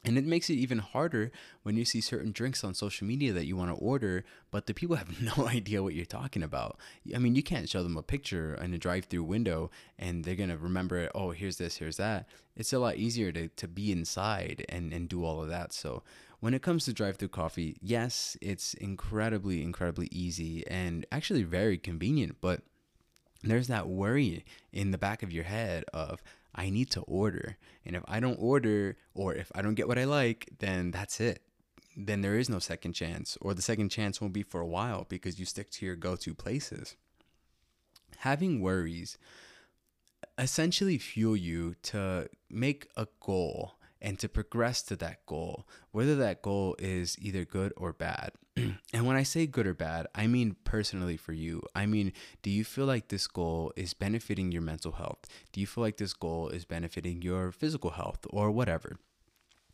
And 0.05 0.17
it 0.17 0.25
makes 0.25 0.49
it 0.49 0.53
even 0.53 0.79
harder 0.79 1.31
when 1.63 1.75
you 1.75 1.83
see 1.83 1.99
certain 1.99 2.31
drinks 2.31 2.63
on 2.63 2.73
social 2.73 3.05
media 3.05 3.33
that 3.33 3.45
you 3.45 3.57
want 3.57 3.69
to 3.69 3.83
order, 3.83 4.23
but 4.49 4.65
the 4.65 4.73
people 4.73 4.95
have 4.95 5.21
no 5.37 5.47
idea 5.47 5.83
what 5.83 5.93
you're 5.93 6.05
talking 6.05 6.43
about. 6.43 6.77
I 7.13 7.19
mean, 7.19 7.35
you 7.35 7.43
can't 7.43 7.69
show 7.69 7.83
them 7.83 7.97
a 7.97 8.03
picture 8.03 8.55
in 8.55 8.73
a 8.73 8.77
drive 8.77 9.05
through 9.05 9.23
window 9.23 9.71
and 9.97 10.23
they're 10.23 10.35
going 10.35 10.49
to 10.49 10.57
remember, 10.57 11.09
oh, 11.13 11.31
here's 11.31 11.57
this, 11.57 11.77
here's 11.77 11.97
that. 11.97 12.27
It's 12.55 12.73
a 12.73 12.79
lot 12.79 12.95
easier 12.95 13.31
to, 13.33 13.49
to 13.49 13.67
be 13.67 13.91
inside 13.91 14.65
and, 14.69 14.93
and 14.93 15.09
do 15.09 15.23
all 15.23 15.41
of 15.41 15.49
that. 15.49 15.73
So, 15.73 16.03
when 16.41 16.53
it 16.53 16.61
comes 16.61 16.85
to 16.85 16.93
drive 16.93 17.17
through 17.17 17.27
coffee, 17.29 17.75
yes, 17.81 18.37
it's 18.41 18.73
incredibly, 18.75 19.61
incredibly 19.61 20.07
easy 20.09 20.65
and 20.67 21.05
actually 21.11 21.43
very 21.43 21.77
convenient, 21.77 22.37
but 22.39 22.61
there's 23.43 23.67
that 23.67 23.87
worry 23.87 24.45
in 24.71 24.91
the 24.91 24.97
back 24.97 25.23
of 25.23 25.31
your 25.31 25.45
head 25.45 25.83
of 25.93 26.21
I 26.55 26.69
need 26.69 26.89
to 26.91 27.01
order. 27.01 27.57
And 27.85 27.95
if 27.95 28.03
I 28.07 28.19
don't 28.19 28.37
order 28.39 28.97
or 29.13 29.33
if 29.33 29.51
I 29.55 29.61
don't 29.61 29.75
get 29.75 29.87
what 29.87 29.99
I 29.99 30.05
like, 30.05 30.49
then 30.59 30.91
that's 30.91 31.19
it. 31.19 31.41
Then 31.95 32.21
there 32.21 32.37
is 32.37 32.49
no 32.49 32.59
second 32.59 32.93
chance, 32.93 33.37
or 33.41 33.53
the 33.53 33.61
second 33.61 33.89
chance 33.89 34.21
won't 34.21 34.33
be 34.33 34.43
for 34.43 34.61
a 34.61 34.67
while 34.67 35.05
because 35.09 35.39
you 35.39 35.45
stick 35.45 35.69
to 35.71 35.85
your 35.85 35.95
go 35.95 36.15
to 36.15 36.33
places. 36.33 36.95
Having 38.19 38.61
worries 38.61 39.17
essentially 40.37 40.97
fuel 40.97 41.35
you 41.35 41.75
to 41.83 42.29
make 42.49 42.87
a 42.95 43.07
goal 43.19 43.73
and 44.01 44.17
to 44.19 44.29
progress 44.29 44.81
to 44.83 44.95
that 44.97 45.25
goal, 45.25 45.67
whether 45.91 46.15
that 46.15 46.41
goal 46.41 46.75
is 46.79 47.17
either 47.19 47.45
good 47.45 47.73
or 47.77 47.93
bad. 47.93 48.31
and 48.57 49.05
when 49.05 49.15
I 49.15 49.23
say 49.23 49.47
good 49.47 49.67
or 49.67 49.73
bad, 49.73 50.07
I 50.15 50.27
mean 50.27 50.55
personally 50.63 51.17
for 51.17 51.33
you. 51.33 51.61
I 51.75 51.85
mean, 51.85 52.13
do 52.41 52.49
you 52.49 52.63
feel 52.63 52.85
like 52.85 53.07
this 53.07 53.27
goal 53.27 53.73
is 53.75 53.93
benefiting 53.93 54.51
your 54.51 54.61
mental 54.61 54.93
health? 54.93 55.25
Do 55.51 55.61
you 55.61 55.67
feel 55.67 55.83
like 55.83 55.97
this 55.97 56.13
goal 56.13 56.49
is 56.49 56.65
benefiting 56.65 57.21
your 57.21 57.51
physical 57.51 57.91
health 57.91 58.25
or 58.29 58.51
whatever? 58.51 58.97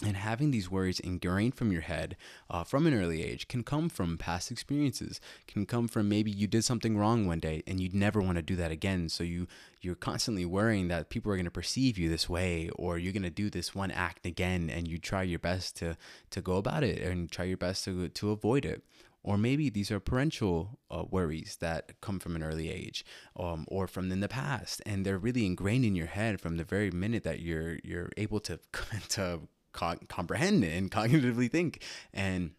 And 0.04 0.18
having 0.18 0.52
these 0.52 0.70
worries 0.70 1.00
ingrained 1.00 1.56
from 1.56 1.72
your 1.72 1.82
head 1.82 2.18
uh, 2.50 2.66
from 2.66 2.86
an 2.86 2.94
early 2.94 3.24
age 3.24 3.48
can 3.48 3.64
come 3.64 3.88
from 3.88 4.18
past 4.18 4.52
experiences, 4.52 5.22
can 5.48 5.66
come 5.66 5.88
from 5.88 6.10
maybe 6.10 6.30
you 6.30 6.48
did 6.48 6.66
something 6.66 6.98
wrong 6.98 7.26
one 7.26 7.40
day 7.40 7.64
and 7.66 7.80
you'd 7.80 7.94
never 7.94 8.22
want 8.22 8.36
to 8.36 8.42
do 8.42 8.58
that 8.58 8.72
again. 8.72 9.08
So 9.08 9.24
you 9.24 9.48
you're 9.82 9.96
constantly 9.96 10.46
worrying 10.46 10.90
that 10.90 11.10
people 11.10 11.32
are 11.32 11.36
going 11.36 11.46
to 11.46 11.52
perceive 11.52 11.98
you 11.98 12.10
this 12.10 12.28
way, 12.28 12.70
or 12.76 12.98
you're 12.98 13.14
going 13.14 13.24
to 13.24 13.30
do 13.30 13.50
this 13.50 13.74
one 13.74 13.92
act 13.92 14.26
again, 14.26 14.70
and 14.70 14.88
you 14.88 14.98
try 14.98 15.24
your 15.24 15.40
best 15.40 15.78
to 15.78 15.96
to 16.32 16.42
go 16.42 16.58
about 16.58 16.84
it 16.84 17.02
and 17.02 17.32
try 17.32 17.46
your 17.46 17.58
best 17.58 17.86
to 17.86 18.10
to 18.10 18.32
avoid 18.32 18.66
it. 18.66 18.84
Or 19.24 19.38
maybe 19.38 19.70
these 19.70 19.90
are 19.90 20.00
parental 20.00 20.78
uh, 20.92 21.04
worries 21.10 21.58
that 21.60 22.00
come 22.00 22.20
from 22.20 22.36
an 22.36 22.44
early 22.44 22.70
age, 22.70 23.04
um, 23.36 23.66
or 23.70 23.88
from 23.88 24.12
in 24.12 24.20
the 24.20 24.28
past, 24.28 24.82
and 24.86 25.06
they're 25.06 25.18
really 25.18 25.46
ingrained 25.46 25.86
in 25.86 25.96
your 25.96 26.08
head 26.08 26.42
from 26.42 26.58
the 26.58 26.64
very 26.64 26.92
minute 26.92 27.24
that 27.24 27.40
you're 27.40 27.80
you're 27.84 28.12
able 28.18 28.40
to 28.42 28.60
to 29.10 29.42
co- 29.76 30.00
comprehend 30.08 30.64
and 30.64 30.90
cognitively 30.98 31.52
think. 31.52 31.84
And 32.14 32.52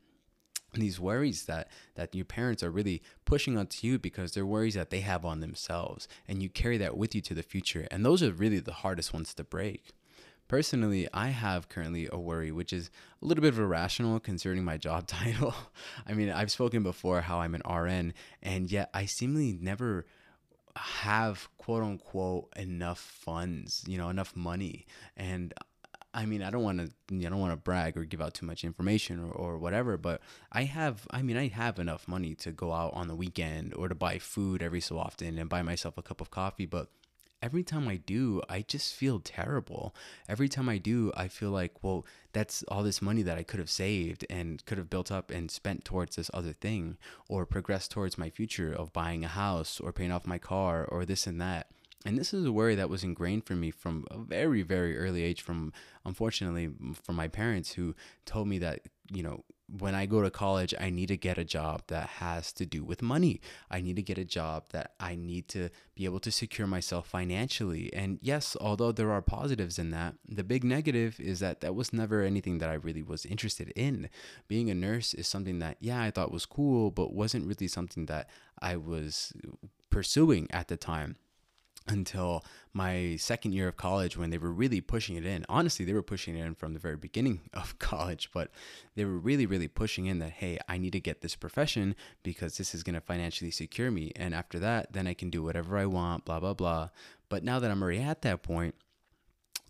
these 0.75 1.01
worries 1.01 1.47
that 1.47 1.69
that 1.95 2.15
your 2.15 2.25
parents 2.25 2.63
are 2.63 2.71
really 2.71 3.03
pushing 3.25 3.57
onto 3.57 3.87
you 3.87 3.99
because 3.99 4.33
they're 4.33 4.47
worries 4.47 4.75
that 4.75 4.91
they 4.91 5.01
have 5.01 5.25
on 5.25 5.41
themselves 5.41 6.07
and 6.29 6.43
you 6.43 6.49
carry 6.49 6.77
that 6.77 6.97
with 6.97 7.15
you 7.15 7.21
to 7.23 7.35
the 7.35 7.43
future. 7.43 7.87
And 7.91 8.05
those 8.05 8.23
are 8.23 8.31
really 8.31 8.61
the 8.61 8.73
hardest 8.73 9.13
ones 9.13 9.33
to 9.35 9.45
break. 9.45 9.93
Personally 10.49 11.09
i 11.13 11.29
have 11.29 11.69
currently 11.69 12.09
a 12.13 12.19
worry 12.19 12.53
which 12.53 12.73
is 12.73 12.91
a 13.21 13.27
little 13.27 13.43
bit 13.43 13.55
of 13.55 13.59
irrational 13.59 14.21
concerning 14.21 14.65
my 14.65 14.77
job 14.77 15.07
title. 15.19 15.55
I 16.07 16.13
mean 16.13 16.31
i've 16.31 16.53
spoken 16.53 16.83
before 16.83 17.23
how 17.23 17.41
i'm 17.41 17.55
an 17.55 17.63
rn 17.69 18.13
and 18.43 18.71
yet 18.71 18.91
i 18.95 19.07
seemingly 19.07 19.59
never 19.61 20.07
have 20.77 21.49
quote 21.57 21.83
unquote 21.83 22.53
enough 22.57 22.99
funds 22.99 23.83
you 23.89 23.99
know 23.99 24.09
enough 24.09 24.37
money. 24.37 24.87
And 25.17 25.55
I 26.17 26.25
mean, 26.25 26.43
I 26.43 26.49
don't 26.49 26.63
want 26.63 26.79
to, 26.79 26.87
I 27.15 27.29
don't 27.29 27.39
want 27.39 27.53
to 27.53 27.59
brag 27.59 27.95
or 27.99 28.05
give 28.07 28.23
out 28.23 28.33
too 28.33 28.47
much 28.47 28.65
information 28.65 29.21
or, 29.21 29.33
or 29.33 29.59
whatever, 29.59 29.99
but 29.99 30.23
I 30.51 30.63
have, 30.63 31.07
I 31.11 31.21
mean, 31.21 31.37
I 31.37 31.49
have 31.49 31.79
enough 31.79 32.09
money 32.09 32.35
to 32.37 32.53
go 32.53 32.73
out 32.73 32.95
on 32.95 33.07
the 33.07 33.15
weekend 33.15 33.75
or 33.75 33.87
to 33.89 33.95
buy 33.95 34.19
food 34.19 34.63
every 34.63 34.81
so 34.81 34.99
often 34.99 35.39
and 35.39 35.51
buy 35.51 35.61
myself 35.61 35.99
a 35.99 36.03
cup 36.03 36.23
of 36.23 36.31
coffee. 36.31 36.65
But 36.65 36.89
every 37.43 37.63
time 37.63 37.87
I 37.87 37.97
do, 37.97 38.41
I 38.49 38.63
just 38.63 38.95
feel 38.95 39.21
terrible. 39.21 39.95
Every 40.27 40.49
time 40.49 40.71
I 40.71 40.79
do, 40.79 41.13
I 41.15 41.29
feel 41.29 41.51
like, 41.51 41.85
well, 41.85 42.07
that's 42.33 42.63
all 42.69 42.83
this 42.83 43.03
money 43.03 43.21
that 43.21 43.37
I 43.37 43.43
could 43.43 43.61
have 43.61 43.69
saved 43.69 44.25
and 44.31 44.65
could 44.65 44.79
have 44.79 44.89
built 44.89 45.13
up 45.13 45.31
and 45.31 45.51
spent 45.51 45.85
towards 45.85 46.17
this 46.17 46.31
other 46.33 46.55
thing 46.55 46.97
or 47.29 47.45
progressed 47.45 47.91
towards 47.91 48.17
my 48.17 48.31
future 48.31 48.73
of 48.73 48.95
buying 48.95 49.23
a 49.23 49.29
house 49.29 49.81
or 49.81 49.93
paying 49.93 50.13
off 50.13 50.27
my 50.27 50.39
car 50.39 50.87
or 50.87 51.05
this 51.05 51.27
and 51.27 51.39
that 51.43 51.69
And 52.07 52.17
this 52.17 52.33
is 52.33 52.45
a 52.45 52.53
worry 52.53 52.77
that 52.77 52.89
was 52.89 53.03
ingrained 53.03 53.45
for 53.45 53.55
me 53.55 53.71
from 53.71 54.07
a 54.11 54.19
very, 54.19 54.63
very 54.63 54.97
early 54.97 55.23
age, 55.23 55.43
from 55.43 55.73
unfortunately 56.05 56.71
from 57.03 57.17
my 57.17 57.27
parents 57.27 57.73
who 57.73 57.95
told 58.25 58.47
me 58.47 58.59
that, 58.59 58.81
you 59.11 59.23
know, 59.23 59.45
when 59.69 59.97
I 59.97 60.07
go 60.07 60.23
to 60.23 60.31
college, 60.31 60.73
I 60.79 60.91
need 60.91 61.09
to 61.09 61.17
get 61.17 61.39
a 61.39 61.45
job 61.45 61.83
that 61.89 62.09
has 62.09 62.53
to 62.53 62.65
do 62.65 62.85
with 62.85 63.03
money. 63.03 63.41
I 63.69 63.81
need 63.81 63.97
to 63.97 64.03
get 64.03 64.17
a 64.19 64.25
job 64.25 64.67
that 64.71 64.93
I 65.01 65.17
need 65.17 65.49
to 65.49 65.71
be 65.97 66.05
able 66.05 66.21
to 66.21 66.31
secure 66.31 66.69
myself 66.69 67.09
financially. 67.09 67.93
And 67.93 68.21
yes, 68.23 68.57
although 68.61 68.93
there 68.93 69.11
are 69.11 69.23
positives 69.23 69.77
in 69.77 69.91
that, 69.91 70.15
the 70.29 70.45
big 70.45 70.63
negative 70.63 71.19
is 71.19 71.41
that 71.41 71.63
that 71.63 71.75
was 71.75 71.93
never 71.93 72.23
anything 72.23 72.59
that 72.59 72.71
I 72.71 72.75
really 72.75 73.03
was 73.03 73.27
interested 73.27 73.71
in. 73.75 74.09
Being 74.47 74.71
a 74.71 74.75
nurse 74.75 75.13
is 75.15 75.27
something 75.27 75.59
that, 75.59 75.79
yeah, 75.81 76.01
I 76.01 76.13
thought 76.13 76.31
was 76.31 76.47
cool, 76.47 76.93
but 76.93 77.13
wasn't 77.13 77.49
really 77.49 77.67
something 77.67 78.07
that 78.07 78.31
I 78.63 78.77
was 78.77 79.33
pursuing 79.91 80.47
at 80.53 80.69
the 80.69 80.77
time 80.77 81.17
until 81.89 82.45
my 82.73 83.17
second 83.17 83.53
year 83.53 83.69
of 83.69 83.77
college 83.77 84.17
when 84.17 84.31
they 84.31 84.39
were 84.39 84.53
really 84.53 84.81
pushing 84.81 85.17
it 85.17 85.25
in. 85.25 85.47
Honestly, 85.49 85.85
they 85.85 85.93
were 85.93 86.03
pushing 86.03 86.37
it 86.37 86.45
in 86.45 86.55
from 86.55 86.75
the 86.75 86.79
very 86.79 86.97
beginning 86.97 87.41
of 87.55 87.79
college, 87.79 88.31
but 88.33 88.51
they 88.95 89.05
were 89.05 89.19
really, 89.19 89.47
really 89.47 89.69
pushing 89.69 90.07
in 90.07 90.19
that, 90.19 90.33
hey, 90.33 90.59
I 90.69 90.79
need 90.79 90.93
to 90.93 91.01
get 91.01 91.23
this 91.23 91.37
profession 91.37 91.95
because 92.23 92.59
this 92.59 92.75
is 92.75 92.83
going 92.83 92.95
to 92.95 93.01
financially 93.01 93.51
secure 93.51 93.91
me. 93.91 94.13
And 94.17 94.35
after 94.35 94.59
that, 94.59 94.93
then 94.93 95.07
I 95.07 95.15
can 95.15 95.31
do 95.31 95.43
whatever 95.43 95.79
I 95.79 95.87
want, 95.87 96.25
blah, 96.25 96.41
blah, 96.41 96.55
blah. 96.55 96.91
But 97.29 97.45
now 97.45 97.59
that 97.59 97.71
I'm 97.71 97.83
already 97.83 98.03
at 98.03 98.23
that 98.23 98.43
point, 98.43 98.75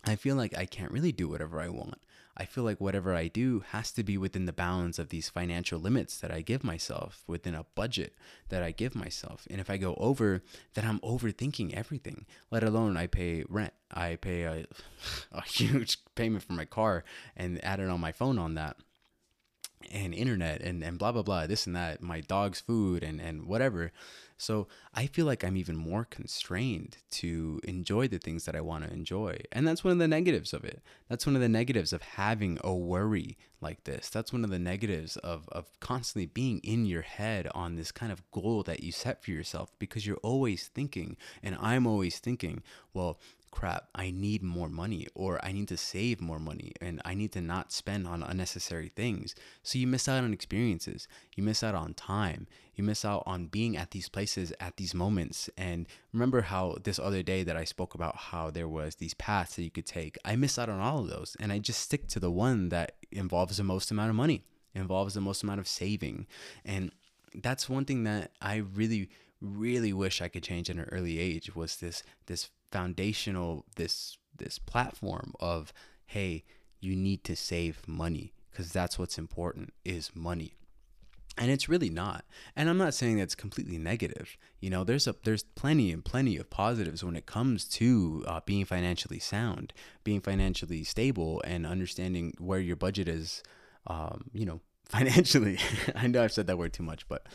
I 0.05 0.15
feel 0.15 0.35
like 0.35 0.57
I 0.57 0.65
can't 0.65 0.91
really 0.91 1.11
do 1.11 1.27
whatever 1.27 1.59
I 1.59 1.69
want. 1.69 1.99
I 2.37 2.45
feel 2.45 2.63
like 2.63 2.79
whatever 2.79 3.15
I 3.15 3.27
do 3.27 3.63
has 3.71 3.91
to 3.93 4.03
be 4.03 4.17
within 4.17 4.45
the 4.45 4.53
bounds 4.53 4.99
of 4.99 5.09
these 5.09 5.27
financial 5.27 5.79
limits 5.79 6.19
that 6.19 6.31
I 6.31 6.41
give 6.41 6.63
myself, 6.63 7.23
within 7.25 7.55
a 7.55 7.65
budget 7.73 8.13
that 8.49 8.61
I 8.61 8.71
give 8.71 8.95
myself. 8.95 9.47
And 9.49 9.59
if 9.59 9.69
I 9.69 9.77
go 9.77 9.95
over, 9.95 10.43
then 10.75 10.85
I'm 10.85 10.99
overthinking 10.99 11.73
everything, 11.73 12.27
let 12.51 12.63
alone 12.63 12.95
I 12.95 13.07
pay 13.07 13.43
rent. 13.49 13.73
I 13.91 14.17
pay 14.17 14.43
a, 14.43 14.65
a 15.31 15.41
huge 15.41 15.97
payment 16.13 16.43
for 16.43 16.53
my 16.53 16.65
car 16.65 17.03
and 17.35 17.63
add 17.65 17.79
it 17.79 17.89
on 17.89 17.99
my 17.99 18.11
phone 18.11 18.37
on 18.37 18.53
that 18.53 18.77
and 19.91 20.13
internet 20.13 20.61
and, 20.61 20.83
and 20.83 20.97
blah 20.97 21.11
blah 21.11 21.21
blah 21.21 21.45
this 21.45 21.67
and 21.67 21.75
that 21.75 22.01
my 22.01 22.19
dog's 22.19 22.59
food 22.59 23.03
and 23.03 23.21
and 23.21 23.45
whatever 23.45 23.91
so 24.37 24.67
I 24.93 25.07
feel 25.07 25.25
like 25.25 25.43
I'm 25.43 25.57
even 25.57 25.75
more 25.75 26.05
constrained 26.05 26.97
to 27.11 27.59
enjoy 27.63 28.07
the 28.07 28.19
things 28.19 28.45
that 28.45 28.55
I 28.55 28.61
want 28.61 28.83
to 28.85 28.93
enjoy. 28.93 29.39
And 29.51 29.67
that's 29.67 29.83
one 29.83 29.93
of 29.93 29.97
the 29.97 30.07
negatives 30.07 30.53
of 30.53 30.63
it. 30.63 30.81
That's 31.09 31.25
one 31.25 31.35
of 31.35 31.41
the 31.41 31.49
negatives 31.49 31.91
of 31.91 32.03
having 32.03 32.59
a 32.63 32.73
worry 32.73 33.37
like 33.61 33.83
this. 33.85 34.09
That's 34.09 34.31
one 34.31 34.43
of 34.43 34.51
the 34.51 34.59
negatives 34.59 35.17
of, 35.17 35.49
of 35.51 35.67
constantly 35.79 36.27
being 36.27 36.59
in 36.59 36.85
your 36.85 37.01
head 37.01 37.47
on 37.55 37.75
this 37.75 37.91
kind 37.91 38.11
of 38.11 38.29
goal 38.31 38.61
that 38.63 38.83
you 38.83 38.91
set 38.91 39.23
for 39.23 39.31
yourself 39.31 39.71
because 39.79 40.05
you're 40.05 40.17
always 40.17 40.67
thinking, 40.67 41.17
and 41.41 41.57
I'm 41.59 41.87
always 41.87 42.19
thinking, 42.19 42.61
well, 42.93 43.19
crap, 43.57 43.87
I 43.95 44.11
need 44.11 44.43
more 44.43 44.69
money 44.69 45.07
or 45.15 45.43
I 45.43 45.51
need 45.51 45.67
to 45.69 45.77
save 45.77 46.21
more 46.21 46.37
money 46.37 46.73
and 46.79 47.01
I 47.03 47.15
need 47.15 47.31
to 47.31 47.41
not 47.41 47.71
spend 47.71 48.07
on 48.07 48.21
unnecessary 48.21 48.91
things. 48.95 49.33
So 49.63 49.79
you 49.79 49.87
miss 49.87 50.07
out 50.07 50.23
on 50.23 50.31
experiences, 50.31 51.07
you 51.35 51.41
miss 51.41 51.63
out 51.63 51.73
on 51.73 51.95
time, 51.95 52.45
you 52.75 52.83
miss 52.83 53.03
out 53.03 53.23
on 53.25 53.47
being 53.47 53.75
at 53.75 53.89
these 53.89 54.09
places 54.09 54.53
at 54.59 54.77
these 54.77 54.93
moments. 54.93 55.49
And 55.57 55.87
remember 56.13 56.41
how 56.41 56.77
this 56.83 56.99
other 56.99 57.23
day 57.23 57.41
that 57.45 57.57
I 57.57 57.63
spoke 57.63 57.95
about 57.95 58.15
how 58.15 58.51
there 58.51 58.67
was 58.67 58.95
these 58.95 59.15
paths 59.15 59.55
that 59.55 59.63
you 59.63 59.71
could 59.71 59.87
take. 59.87 60.19
I 60.23 60.35
miss 60.35 60.59
out 60.59 60.69
on 60.69 60.79
all 60.79 60.99
of 60.99 61.09
those 61.09 61.35
and 61.39 61.51
I 61.51 61.57
just 61.57 61.81
stick 61.81 62.07
to 62.09 62.19
the 62.19 62.29
one 62.29 62.69
that 62.69 62.97
involves 63.11 63.57
the 63.57 63.63
most 63.63 63.89
amount 63.89 64.11
of 64.11 64.15
money, 64.15 64.45
involves 64.75 65.15
the 65.15 65.21
most 65.21 65.41
amount 65.41 65.61
of 65.61 65.67
saving. 65.67 66.27
And 66.63 66.91
that's 67.33 67.67
one 67.67 67.85
thing 67.85 68.03
that 68.03 68.33
I 68.39 68.57
really 68.57 69.09
really 69.41 69.93
wish 69.93 70.21
I 70.21 70.29
could 70.29 70.41
change 70.43 70.69
at 70.69 70.77
an 70.77 70.89
early 70.91 71.19
age 71.19 71.55
was 71.55 71.77
this 71.77 72.01
this 72.25 72.49
foundational 72.71 73.65
this 73.75 74.17
this 74.37 74.59
platform 74.59 75.33
of 75.39 75.73
hey 76.07 76.43
you 76.79 76.95
need 76.95 77.23
to 77.23 77.35
save 77.35 77.87
money 77.87 78.33
because 78.51 78.71
that's 78.71 78.97
what's 78.97 79.17
important 79.17 79.73
is 79.85 80.11
money. 80.15 80.53
And 81.39 81.51
it's 81.51 81.69
really 81.69 81.91
not. 81.91 82.25
And 82.55 82.67
i'm 82.67 82.79
not 82.79 82.95
saying 82.95 83.17
that's 83.17 83.35
completely 83.35 83.77
negative. 83.77 84.37
You 84.59 84.71
know 84.71 84.83
there's 84.83 85.05
a 85.07 85.15
there's 85.23 85.43
plenty 85.43 85.91
and 85.91 86.03
plenty 86.03 86.37
of 86.37 86.49
positives 86.49 87.03
when 87.03 87.15
it 87.15 87.27
comes 87.27 87.65
to 87.69 88.23
uh, 88.27 88.39
being 88.45 88.65
financially 88.65 89.19
sound 89.19 89.73
being 90.03 90.21
financially 90.21 90.83
stable 90.83 91.41
and 91.45 91.67
understanding 91.67 92.33
where 92.39 92.59
your 92.59 92.75
budget 92.75 93.07
is 93.07 93.43
um, 93.85 94.25
you 94.33 94.45
know 94.45 94.61
financially. 94.85 95.59
I 95.95 96.07
know 96.07 96.23
i've 96.23 96.31
said 96.31 96.47
that 96.47 96.57
word 96.57 96.73
too 96.73 96.83
much 96.83 97.07
but 97.07 97.27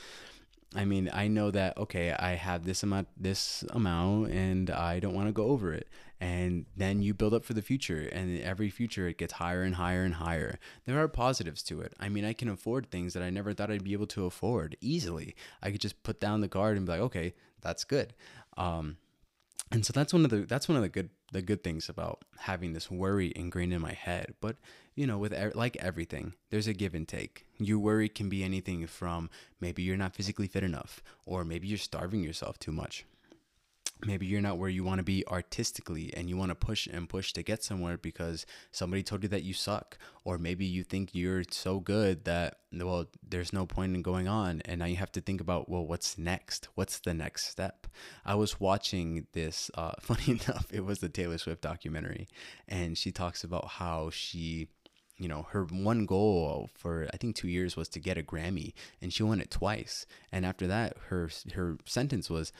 I 0.74 0.84
mean, 0.84 1.10
I 1.12 1.28
know 1.28 1.50
that 1.50 1.76
okay, 1.76 2.12
I 2.12 2.30
have 2.30 2.64
this 2.64 2.82
amount 2.82 3.08
this 3.16 3.64
amount 3.70 4.30
and 4.32 4.70
I 4.70 5.00
don't 5.00 5.14
want 5.14 5.28
to 5.28 5.32
go 5.32 5.46
over 5.48 5.72
it. 5.72 5.88
And 6.20 6.66
then 6.76 7.02
you 7.02 7.14
build 7.14 7.34
up 7.34 7.44
for 7.44 7.52
the 7.52 7.62
future 7.62 8.08
and 8.12 8.40
every 8.40 8.70
future 8.70 9.08
it 9.08 9.18
gets 9.18 9.34
higher 9.34 9.62
and 9.62 9.74
higher 9.74 10.04
and 10.04 10.14
higher. 10.14 10.58
There 10.86 11.00
are 11.02 11.08
positives 11.08 11.62
to 11.64 11.80
it. 11.80 11.94
I 11.98 12.08
mean, 12.08 12.24
I 12.24 12.32
can 12.32 12.48
afford 12.48 12.90
things 12.90 13.12
that 13.14 13.24
I 13.24 13.30
never 13.30 13.52
thought 13.52 13.72
I'd 13.72 13.84
be 13.84 13.92
able 13.92 14.06
to 14.08 14.26
afford 14.26 14.76
easily. 14.80 15.34
I 15.62 15.72
could 15.72 15.80
just 15.80 16.02
put 16.04 16.20
down 16.20 16.40
the 16.40 16.48
card 16.48 16.76
and 16.76 16.86
be 16.86 16.92
like, 16.92 17.00
"Okay, 17.00 17.34
that's 17.60 17.84
good." 17.84 18.14
Um, 18.56 18.98
and 19.72 19.86
so 19.86 19.92
that's 19.92 20.12
one 20.12 20.24
of 20.24 20.30
the 20.30 20.42
that's 20.42 20.68
one 20.68 20.76
of 20.76 20.82
the 20.82 20.88
good 20.88 21.10
the 21.32 21.42
good 21.42 21.64
things 21.64 21.88
about 21.88 22.24
having 22.40 22.74
this 22.74 22.90
worry 22.90 23.32
ingrained 23.34 23.72
in 23.72 23.80
my 23.80 23.92
head. 23.92 24.34
But 24.40 24.56
you 24.94 25.06
know 25.06 25.18
with 25.18 25.34
like 25.54 25.76
everything 25.76 26.34
there's 26.50 26.66
a 26.66 26.74
give 26.74 26.94
and 26.94 27.08
take. 27.08 27.46
Your 27.58 27.78
worry 27.78 28.08
can 28.08 28.28
be 28.28 28.44
anything 28.44 28.86
from 28.86 29.30
maybe 29.60 29.82
you're 29.82 29.96
not 29.96 30.14
physically 30.14 30.46
fit 30.46 30.62
enough 30.62 31.02
or 31.24 31.44
maybe 31.44 31.68
you're 31.68 31.78
starving 31.78 32.22
yourself 32.22 32.58
too 32.58 32.72
much 32.72 33.06
maybe 34.04 34.26
you're 34.26 34.40
not 34.40 34.58
where 34.58 34.68
you 34.68 34.84
want 34.84 34.98
to 34.98 35.04
be 35.04 35.24
artistically 35.28 36.12
and 36.14 36.28
you 36.28 36.36
want 36.36 36.50
to 36.50 36.54
push 36.54 36.86
and 36.86 37.08
push 37.08 37.32
to 37.32 37.42
get 37.42 37.62
somewhere 37.62 37.96
because 37.96 38.46
somebody 38.70 39.02
told 39.02 39.22
you 39.22 39.28
that 39.28 39.44
you 39.44 39.54
suck. 39.54 39.98
Or 40.24 40.38
maybe 40.38 40.64
you 40.64 40.84
think 40.84 41.10
you're 41.14 41.42
so 41.50 41.80
good 41.80 42.24
that 42.24 42.58
well 42.72 43.06
there's 43.28 43.52
no 43.52 43.66
point 43.66 43.94
in 43.94 44.02
going 44.02 44.28
on 44.28 44.62
and 44.64 44.78
now 44.78 44.86
you 44.86 44.96
have 44.96 45.12
to 45.12 45.20
think 45.20 45.40
about 45.40 45.68
well 45.68 45.86
what's 45.86 46.16
next? 46.16 46.68
What's 46.74 47.00
the 47.00 47.14
next 47.14 47.46
step? 47.46 47.86
I 48.24 48.34
was 48.34 48.60
watching 48.60 49.26
this 49.32 49.70
uh, 49.74 49.92
funny 50.00 50.32
enough 50.32 50.66
it 50.72 50.84
was 50.84 51.00
the 51.00 51.08
taylor 51.08 51.38
swift 51.38 51.62
documentary 51.62 52.28
and 52.68 52.96
she 52.96 53.10
talks 53.10 53.44
about 53.44 53.66
how 53.68 54.10
she 54.10 54.68
you 55.18 55.28
know 55.28 55.46
her 55.50 55.64
one 55.64 56.06
goal 56.06 56.70
for 56.74 57.06
i 57.12 57.16
think 57.16 57.36
two 57.36 57.48
years 57.48 57.76
was 57.76 57.88
to 57.88 58.00
get 58.00 58.18
a 58.18 58.22
grammy 58.22 58.72
and 59.00 59.12
she 59.12 59.22
won 59.22 59.40
it 59.40 59.50
twice. 59.50 60.06
And 60.30 60.44
after 60.44 60.66
that 60.66 60.96
her 61.08 61.30
her 61.54 61.76
sentence 61.84 62.28
was 62.30 62.52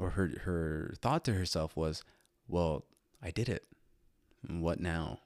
or 0.00 0.10
her 0.10 0.32
her 0.44 0.94
thought 1.00 1.24
to 1.26 1.34
herself 1.34 1.76
was, 1.76 2.02
"Well, 2.48 2.86
I 3.22 3.30
did 3.30 3.48
it. 3.48 3.66
What 4.48 4.80
now? 4.80 5.20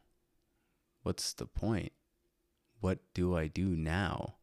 What's 1.05 1.33
the 1.33 1.47
point? 1.47 1.93
What 2.81 2.99
do 3.15 3.37
I 3.37 3.47
do 3.47 3.69
now?" 3.69 4.35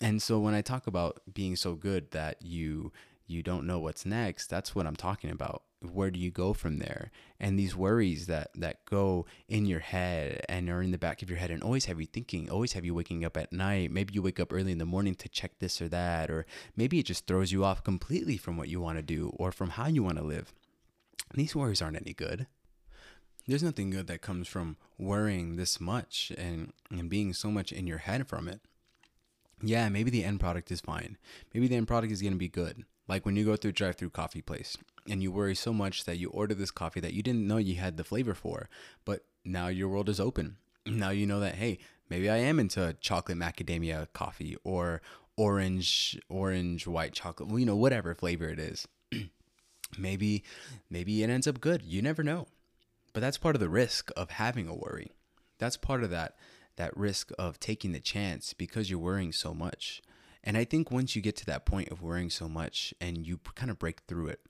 And 0.00 0.22
so 0.22 0.38
when 0.38 0.54
I 0.54 0.60
talk 0.62 0.86
about 0.86 1.22
being 1.32 1.56
so 1.56 1.74
good 1.74 2.10
that 2.12 2.42
you 2.42 2.92
you 3.26 3.42
don't 3.42 3.66
know 3.66 3.78
what's 3.78 4.04
next, 4.04 4.48
that's 4.48 4.74
what 4.74 4.86
I'm 4.86 4.96
talking 4.96 5.30
about. 5.30 5.62
Where 5.80 6.10
do 6.10 6.20
you 6.20 6.30
go 6.30 6.52
from 6.52 6.78
there? 6.78 7.10
And 7.38 7.58
these 7.58 7.74
worries 7.74 8.26
that 8.26 8.50
that 8.54 8.84
go 8.84 9.24
in 9.48 9.64
your 9.64 9.80
head 9.80 10.44
and 10.48 10.68
are 10.68 10.82
in 10.82 10.90
the 10.90 10.98
back 10.98 11.22
of 11.22 11.30
your 11.30 11.38
head 11.38 11.50
and 11.50 11.62
always 11.62 11.86
have 11.86 12.00
you 12.00 12.06
thinking, 12.06 12.50
always 12.50 12.74
have 12.74 12.84
you 12.84 12.94
waking 12.94 13.24
up 13.24 13.36
at 13.36 13.52
night. 13.52 13.90
Maybe 13.90 14.12
you 14.12 14.20
wake 14.20 14.40
up 14.40 14.52
early 14.52 14.72
in 14.72 14.78
the 14.78 14.84
morning 14.84 15.14
to 15.14 15.28
check 15.28 15.58
this 15.58 15.80
or 15.80 15.88
that, 15.88 16.30
or 16.30 16.44
maybe 16.76 16.98
it 16.98 17.06
just 17.06 17.26
throws 17.26 17.50
you 17.50 17.64
off 17.64 17.82
completely 17.82 18.36
from 18.36 18.56
what 18.56 18.68
you 18.68 18.80
want 18.80 18.98
to 18.98 19.02
do 19.02 19.32
or 19.36 19.52
from 19.52 19.70
how 19.70 19.86
you 19.86 20.02
want 20.02 20.18
to 20.18 20.24
live. 20.24 20.52
These 21.34 21.56
worries 21.56 21.80
aren't 21.80 22.00
any 22.00 22.12
good. 22.12 22.46
There's 23.46 23.62
nothing 23.62 23.90
good 23.90 24.06
that 24.08 24.20
comes 24.20 24.48
from 24.48 24.76
worrying 24.98 25.56
this 25.56 25.80
much 25.80 26.30
and, 26.36 26.72
and 26.90 27.08
being 27.08 27.32
so 27.32 27.50
much 27.50 27.72
in 27.72 27.86
your 27.86 27.98
head 27.98 28.28
from 28.28 28.48
it. 28.48 28.60
Yeah, 29.62 29.88
maybe 29.88 30.10
the 30.10 30.24
end 30.24 30.40
product 30.40 30.70
is 30.70 30.80
fine. 30.80 31.18
Maybe 31.52 31.68
the 31.68 31.76
end 31.76 31.88
product 31.88 32.12
is 32.12 32.22
going 32.22 32.32
to 32.32 32.38
be 32.38 32.48
good 32.48 32.84
like 33.10 33.26
when 33.26 33.34
you 33.34 33.44
go 33.44 33.56
through 33.56 33.70
a 33.70 33.72
drive 33.72 33.96
through 33.96 34.10
coffee 34.10 34.40
place 34.40 34.78
and 35.08 35.20
you 35.20 35.32
worry 35.32 35.56
so 35.56 35.72
much 35.72 36.04
that 36.04 36.18
you 36.18 36.30
order 36.30 36.54
this 36.54 36.70
coffee 36.70 37.00
that 37.00 37.12
you 37.12 37.24
didn't 37.24 37.46
know 37.46 37.56
you 37.56 37.74
had 37.74 37.96
the 37.96 38.04
flavor 38.04 38.34
for, 38.34 38.68
but 39.04 39.24
now 39.44 39.66
your 39.66 39.88
world 39.88 40.08
is 40.08 40.20
open. 40.20 40.58
Now 40.86 41.10
you 41.10 41.26
know 41.26 41.40
that, 41.40 41.56
hey, 41.56 41.80
maybe 42.08 42.30
I 42.30 42.36
am 42.36 42.60
into 42.60 42.96
chocolate 43.00 43.36
macadamia 43.36 44.06
coffee 44.12 44.56
or 44.62 45.02
orange, 45.36 46.20
orange 46.28 46.86
white 46.86 47.12
chocolate, 47.12 47.50
you 47.58 47.66
know, 47.66 47.74
whatever 47.74 48.14
flavor 48.14 48.48
it 48.48 48.60
is. 48.60 48.86
maybe, 49.98 50.44
maybe 50.88 51.24
it 51.24 51.30
ends 51.30 51.48
up 51.48 51.60
good. 51.60 51.82
You 51.82 52.02
never 52.02 52.22
know. 52.22 52.46
But 53.12 53.22
that's 53.22 53.38
part 53.38 53.56
of 53.56 53.60
the 53.60 53.68
risk 53.68 54.12
of 54.16 54.30
having 54.30 54.68
a 54.68 54.74
worry. 54.74 55.10
That's 55.58 55.76
part 55.76 56.04
of 56.04 56.10
that 56.10 56.36
that 56.80 56.96
risk 56.96 57.30
of 57.38 57.60
taking 57.60 57.92
the 57.92 58.00
chance 58.00 58.54
because 58.54 58.88
you're 58.88 58.98
worrying 58.98 59.32
so 59.32 59.52
much. 59.52 60.00
And 60.42 60.56
I 60.56 60.64
think 60.64 60.90
once 60.90 61.14
you 61.14 61.20
get 61.20 61.36
to 61.36 61.46
that 61.46 61.66
point 61.66 61.90
of 61.90 62.00
worrying 62.00 62.30
so 62.30 62.48
much 62.48 62.94
and 63.02 63.26
you 63.26 63.38
kind 63.54 63.70
of 63.70 63.78
break 63.78 64.00
through 64.08 64.28
it, 64.28 64.40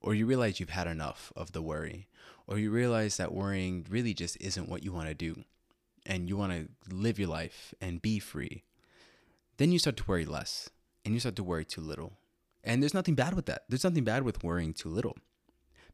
or 0.00 0.14
you 0.14 0.24
realize 0.24 0.58
you've 0.58 0.70
had 0.70 0.86
enough 0.86 1.30
of 1.36 1.52
the 1.52 1.60
worry, 1.60 2.08
or 2.46 2.58
you 2.58 2.70
realize 2.70 3.18
that 3.18 3.34
worrying 3.34 3.86
really 3.90 4.14
just 4.14 4.38
isn't 4.40 4.68
what 4.68 4.82
you 4.82 4.92
want 4.92 5.08
to 5.08 5.14
do, 5.14 5.44
and 6.06 6.26
you 6.26 6.38
want 6.38 6.52
to 6.52 6.94
live 6.94 7.18
your 7.18 7.28
life 7.28 7.74
and 7.82 8.00
be 8.00 8.18
free, 8.18 8.64
then 9.58 9.70
you 9.70 9.78
start 9.78 9.98
to 9.98 10.04
worry 10.06 10.24
less 10.24 10.70
and 11.04 11.12
you 11.12 11.20
start 11.20 11.36
to 11.36 11.44
worry 11.44 11.66
too 11.66 11.82
little. 11.82 12.14
And 12.62 12.82
there's 12.82 12.94
nothing 12.94 13.14
bad 13.14 13.34
with 13.34 13.44
that. 13.44 13.64
There's 13.68 13.84
nothing 13.84 14.04
bad 14.04 14.22
with 14.22 14.42
worrying 14.42 14.72
too 14.72 14.88
little 14.88 15.16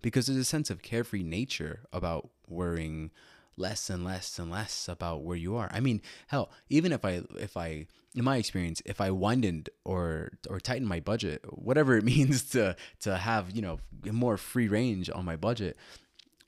because 0.03 0.27
there's 0.27 0.39
a 0.39 0.45
sense 0.45 0.71
of 0.71 0.83
carefree 0.83 1.25
nature 1.25 1.81
about 1.93 2.31
worrying 2.49 3.11
less 3.61 3.91
and 3.91 4.05
less 4.05 4.39
and 4.39 4.51
less 4.51 4.89
about 4.89 5.23
where 5.23 5.37
you 5.37 5.55
are. 5.57 5.69
I 5.73 5.81
mean, 5.81 6.01
hell, 6.29 6.51
even 6.69 6.93
if 6.93 7.05
I 7.05 7.23
if 7.39 7.57
I 7.57 7.87
in 8.15 8.25
my 8.25 8.39
experience, 8.39 8.83
if 8.85 9.01
I 9.01 9.11
widened 9.11 9.71
or 9.85 10.33
or 10.49 10.59
tighten 10.59 10.89
my 10.89 11.01
budget, 11.01 11.45
whatever 11.49 11.97
it 11.97 12.05
means 12.15 12.43
to 12.51 12.77
to 13.01 13.17
have, 13.19 13.51
you 13.53 13.63
know, 13.63 13.79
more 14.11 14.37
free 14.37 14.69
range 14.69 15.11
on 15.11 15.25
my 15.25 15.37
budget, 15.37 15.77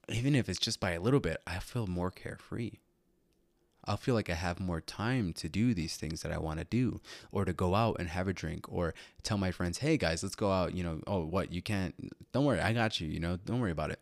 even 0.09 0.35
if 0.35 0.49
it's 0.49 0.59
just 0.59 0.81
by 0.81 0.93
a 0.93 1.01
little 1.01 1.21
bit, 1.21 1.41
I 1.47 1.59
feel 1.59 1.87
more 1.87 2.11
carefree. 2.11 2.73
I'll 3.85 3.97
feel 3.97 4.15
like 4.15 4.31
I 4.31 4.35
have 4.35 4.61
more 4.61 4.81
time 4.81 5.33
to 5.35 5.49
do 5.49 5.75
these 5.75 5.97
things 5.97 6.23
that 6.23 6.31
I 6.31 6.39
want 6.39 6.61
to 6.61 6.65
do, 6.65 7.01
or 7.33 7.45
to 7.45 7.53
go 7.53 7.75
out 7.75 7.97
and 7.99 8.09
have 8.09 8.29
a 8.29 8.33
drink, 8.33 8.73
or 8.73 8.95
tell 9.25 9.39
my 9.39 9.51
friends, 9.51 9.79
hey 9.79 9.97
guys, 9.97 10.23
let's 10.23 10.37
go 10.37 10.53
out. 10.53 10.75
You 10.75 10.85
know, 10.85 11.01
oh, 11.07 11.25
what? 11.25 11.53
You 11.53 11.63
can't, 11.63 11.95
don't 12.33 12.45
worry, 12.45 12.61
I 12.61 12.73
got 12.73 13.01
you. 13.01 13.09
You 13.09 13.19
know, 13.19 13.39
don't 13.45 13.61
worry 13.61 13.73
about 13.73 13.91
it. 13.91 13.99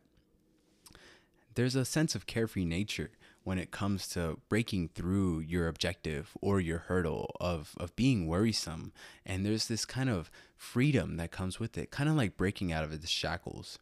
There's 1.61 1.77
a 1.77 1.85
sense 1.85 2.15
of 2.15 2.27
carefree 2.27 2.65
nature 2.65 3.11
when 3.45 3.59
it 3.59 3.71
comes 3.71 4.09
to 4.09 4.39
breaking 4.49 4.89
through 4.95 5.41
your 5.41 5.69
objective 5.69 6.31
or 6.41 6.59
your 6.59 6.79
hurdle 6.79 7.37
of, 7.39 7.75
of 7.77 7.95
being 7.97 8.27
worrisome. 8.27 8.95
And 9.27 9.45
there's 9.45 9.69
this 9.69 9.85
kind 9.85 10.09
of 10.09 10.31
freedom 10.57 11.19
that 11.19 11.33
comes 11.33 11.61
with 11.61 11.77
it, 11.77 11.91
kind 11.91 12.09
of 12.09 12.15
like 12.15 12.39
breaking 12.39 12.73
out 12.73 12.83
of 12.83 12.99
the 12.99 13.07
shackles 13.07 13.79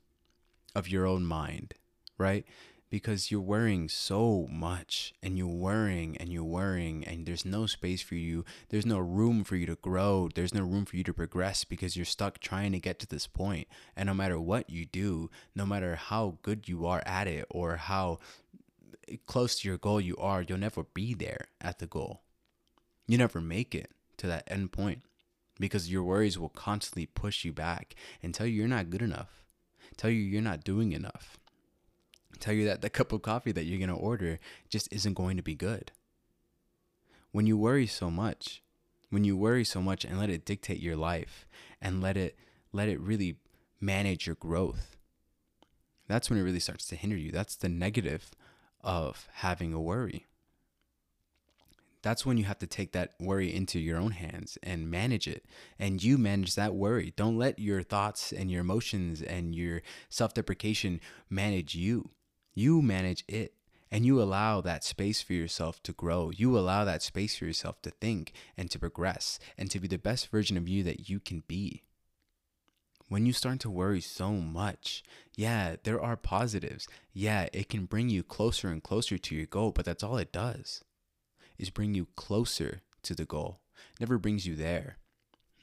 of 0.75 0.89
your 0.89 1.07
own 1.07 1.25
mind, 1.25 1.75
right? 2.19 2.45
Because 2.91 3.31
you're 3.31 3.41
worrying 3.41 3.89
so 3.89 4.47
much 4.51 5.13
and 5.23 5.37
you're 5.37 5.47
worrying 5.47 6.17
and 6.17 6.33
you're 6.33 6.45
worrying 6.45 7.05
and 7.05 7.27
there's 7.27 7.45
no 7.45 7.67
space 7.67 8.01
for 8.01 8.15
you. 8.15 8.45
There's 8.71 8.87
no 8.87 8.99
room 8.99 9.45
for 9.45 9.57
you 9.57 9.67
to 9.67 9.77
grow. 9.77 10.29
There's 10.35 10.55
no 10.55 10.63
room 10.63 10.85
for 10.85 10.97
you 10.97 11.05
to 11.05 11.13
progress 11.13 11.65
because 11.65 11.97
you're 11.97 12.07
stuck 12.07 12.39
trying 12.39 12.73
to 12.73 12.81
get 12.81 12.99
to 13.01 13.07
this 13.07 13.27
point. 13.27 13.69
And 13.97 14.07
no 14.07 14.15
matter 14.15 14.41
what 14.41 14.71
you 14.71 14.87
do 14.87 15.31
no 15.55 15.67
matter 15.67 15.97
how 15.97 16.39
good 16.43 16.69
you 16.69 16.87
are 16.87 17.03
at 17.05 17.27
it 17.27 17.47
or 17.51 17.77
how 17.77 18.19
close 19.27 19.61
to 19.61 19.69
your 19.69 19.79
goal 19.79 20.01
you 20.01 20.17
are 20.17 20.43
you'll 20.43 20.59
never 20.59 20.85
be 20.85 21.15
there 21.15 21.47
at 21.61 21.79
the 21.79 21.87
goal. 21.87 22.23
You 23.07 23.19
never 23.19 23.41
make 23.41 23.75
it 23.75 23.91
to 24.19 24.27
that 24.27 24.45
end 24.49 24.73
point 24.73 25.03
because 25.59 25.91
your 25.91 26.03
worries 26.03 26.39
will 26.39 26.49
constantly 26.49 27.07
push 27.07 27.45
you 27.45 27.53
back 27.53 27.95
and 28.23 28.35
tell 28.35 28.47
you 28.47 28.55
you're 28.55 28.69
not 28.69 28.91
good 28.91 29.03
enough 29.03 29.43
tell 29.97 30.11
you 30.11 30.21
you're 30.21 30.43
not 30.43 30.65
doing 30.65 30.93
enough 30.93 31.39
tell 32.39 32.55
you 32.55 32.65
that 32.67 32.83
the 32.83 32.91
cup 32.91 33.13
of 33.13 33.23
coffee 33.23 33.53
that 33.53 33.65
you're 33.65 33.79
going 33.79 33.89
to 33.89 33.95
order 33.95 34.39
just 34.69 34.93
isn't 34.93 35.15
going 35.15 35.37
to 35.37 35.43
be 35.43 35.55
good. 35.55 35.93
When 37.33 37.47
you 37.47 37.57
worry 37.57 37.87
so 37.87 38.11
much, 38.11 38.63
when 39.11 39.25
you 39.25 39.37
worry 39.37 39.65
so 39.65 39.81
much 39.81 40.05
and 40.05 40.19
let 40.19 40.31
it 40.31 40.45
dictate 40.45 40.81
your 40.81 40.97
life 40.97 41.47
and 41.81 42.03
let 42.03 42.17
it 42.17 42.37
let 42.73 42.89
it 42.89 43.01
really 43.01 43.37
manage 43.81 44.27
your 44.27 44.37
growth. 44.37 44.97
That's 46.07 46.29
when 46.29 46.39
it 46.39 46.43
really 46.43 46.61
starts 46.61 46.87
to 46.87 46.97
hinder 46.97 47.17
you. 47.17 47.31
That's 47.31 47.57
the 47.57 47.69
negative 47.69 48.31
of 48.83 49.29
having 49.35 49.73
a 49.73 49.81
worry. 49.81 50.27
That's 52.03 52.25
when 52.25 52.39
you 52.39 52.45
have 52.45 52.59
to 52.61 52.67
take 52.67 52.93
that 52.93 53.15
worry 53.19 53.53
into 53.53 53.79
your 53.79 53.99
own 53.99 54.13
hands 54.13 54.57
and 54.63 54.91
manage 54.91 55.27
it. 55.27 55.45
And 55.79 56.03
you 56.03 56.17
manage 56.17 56.55
that 56.55 56.75
worry. 56.75 57.13
Don't 57.17 57.37
let 57.37 57.59
your 57.59 57.83
thoughts 57.83 58.33
and 58.33 58.51
your 58.51 58.61
emotions 58.61 59.21
and 59.21 59.55
your 59.55 59.83
self 60.09 60.33
deprecation 60.33 61.01
manage 61.29 61.75
you. 61.75 62.11
You 62.59 62.83
manage 62.83 63.23
it 63.29 63.55
and 63.89 64.05
you 64.05 64.21
allow 64.21 64.61
that 64.63 64.83
space 64.83 65.23
for 65.23 65.33
yourself 65.33 65.81
to 65.85 65.93
grow. 65.93 66.33
You 66.35 66.59
allow 66.59 66.85
that 66.85 67.05
space 67.05 67.37
for 67.37 67.45
yourself 67.45 67.81
to 67.83 67.91
think 67.91 68.33
and 68.57 68.69
to 68.73 68.81
progress 68.81 69.39
and 69.57 69.71
to 69.71 69.79
be 69.79 69.87
the 69.87 69.97
best 69.97 70.27
version 70.27 70.57
of 70.57 70.67
you 70.67 70.83
that 70.83 71.09
you 71.09 71.21
can 71.21 71.45
be. 71.47 71.85
When 73.09 73.27
you 73.27 73.33
start 73.33 73.61
to 73.61 73.71
worry 73.71 74.01
so 74.01 74.33
much, 74.33 75.05
yeah, 75.37 75.77
there 75.85 76.03
are 76.03 76.17
positives. 76.17 76.89
Yeah, 77.13 77.47
it 77.53 77.69
can 77.69 77.85
bring 77.85 78.09
you 78.09 78.25
closer 78.25 78.71
and 78.71 78.83
closer 78.83 79.19
to 79.19 79.37
your 79.37 79.47
goal, 79.47 79.71
but 79.71 79.85
that's 79.85 80.03
all 80.03 80.17
it 80.17 80.33
does. 80.33 80.83
Is 81.61 81.71
bring 81.71 81.95
you 81.95 82.09
closer 82.17 82.81
to 83.05 83.15
the 83.15 83.25
goal. 83.25 83.61
never 84.01 84.19
brings 84.19 84.49
you 84.49 84.57
there 84.57 84.97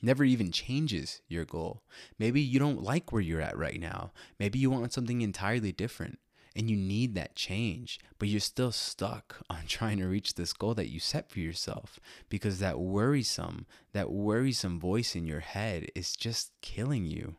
never 0.02 0.24
even 0.24 0.52
changes 0.52 1.22
your 1.28 1.46
goal. 1.46 1.82
Maybe 2.20 2.40
you 2.40 2.60
don't 2.60 2.84
like 2.84 3.12
where 3.12 3.22
you're 3.22 3.42
at 3.42 3.58
right 3.58 3.80
now. 3.80 4.12
Maybe 4.38 4.60
you 4.60 4.70
want 4.70 4.94
something 4.94 5.22
entirely 5.22 5.72
different 5.72 6.20
and 6.56 6.70
you 6.70 6.78
need 6.78 7.16
that 7.16 7.36
change, 7.36 8.00
but 8.18 8.30
you're 8.30 8.40
still 8.40 8.72
stuck 8.72 9.38
on 9.50 9.64
trying 9.68 9.98
to 9.98 10.08
reach 10.08 10.36
this 10.36 10.54
goal 10.54 10.74
that 10.76 10.90
you 10.90 11.00
set 11.00 11.30
for 11.30 11.40
yourself 11.40 12.00
because 12.30 12.60
that 12.60 12.80
worrisome, 12.80 13.66
that 13.94 14.12
worrisome 14.12 14.80
voice 14.80 15.16
in 15.16 15.26
your 15.26 15.42
head 15.42 15.90
is 15.96 16.16
just 16.16 16.52
killing 16.62 17.06
you. 17.06 17.36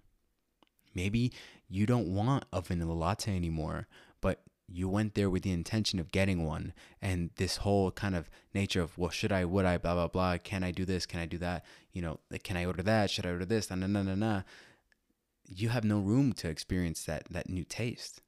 Maybe 0.94 1.32
you 1.68 1.86
don't 1.86 2.14
want 2.14 2.44
a 2.52 2.60
vanilla 2.60 2.92
latte 2.92 3.34
anymore, 3.34 3.86
but 4.20 4.40
you 4.68 4.88
went 4.88 5.14
there 5.14 5.30
with 5.30 5.42
the 5.42 5.52
intention 5.52 5.98
of 5.98 6.10
getting 6.10 6.44
one 6.44 6.72
and 7.00 7.30
this 7.36 7.58
whole 7.58 7.90
kind 7.92 8.16
of 8.16 8.28
nature 8.52 8.82
of 8.82 8.98
well 8.98 9.10
should 9.10 9.30
i 9.30 9.44
would 9.44 9.64
i 9.64 9.78
blah 9.78 9.94
blah 9.94 10.08
blah 10.08 10.36
can 10.38 10.64
i 10.64 10.72
do 10.72 10.84
this 10.84 11.06
can 11.06 11.20
i 11.20 11.26
do 11.26 11.38
that 11.38 11.64
you 11.92 12.02
know 12.02 12.18
can 12.42 12.56
i 12.56 12.64
order 12.64 12.82
that 12.82 13.08
should 13.08 13.24
i 13.24 13.30
order 13.30 13.44
this 13.44 13.70
na 13.70 13.76
na 13.76 13.86
na 13.86 14.14
na 14.14 14.42
you 15.46 15.68
have 15.68 15.84
no 15.84 16.00
room 16.00 16.32
to 16.32 16.48
experience 16.48 17.04
that 17.04 17.24
that 17.30 17.48
new 17.48 17.62
taste 17.62 18.22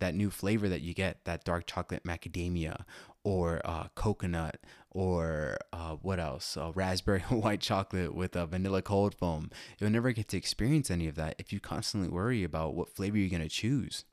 that 0.00 0.14
new 0.14 0.30
flavor 0.30 0.68
that 0.68 0.82
you 0.82 0.94
get, 0.94 1.24
that 1.24 1.44
dark 1.44 1.66
chocolate 1.66 2.04
macadamia 2.04 2.84
or 3.24 3.60
uh, 3.64 3.88
coconut 3.94 4.58
or 4.90 5.58
uh, 5.72 5.96
what 5.96 6.20
else? 6.20 6.56
Uh, 6.56 6.72
raspberry 6.74 7.20
white 7.28 7.60
chocolate 7.60 8.14
with 8.14 8.36
a 8.36 8.46
vanilla 8.46 8.82
cold 8.82 9.14
foam. 9.14 9.50
You'll 9.78 9.90
never 9.90 10.12
get 10.12 10.28
to 10.28 10.36
experience 10.36 10.90
any 10.90 11.08
of 11.08 11.16
that 11.16 11.36
if 11.38 11.52
you 11.52 11.60
constantly 11.60 12.08
worry 12.08 12.44
about 12.44 12.74
what 12.74 12.94
flavor 12.94 13.18
you're 13.18 13.30
going 13.30 13.42
to 13.42 13.48
choose. 13.48 14.04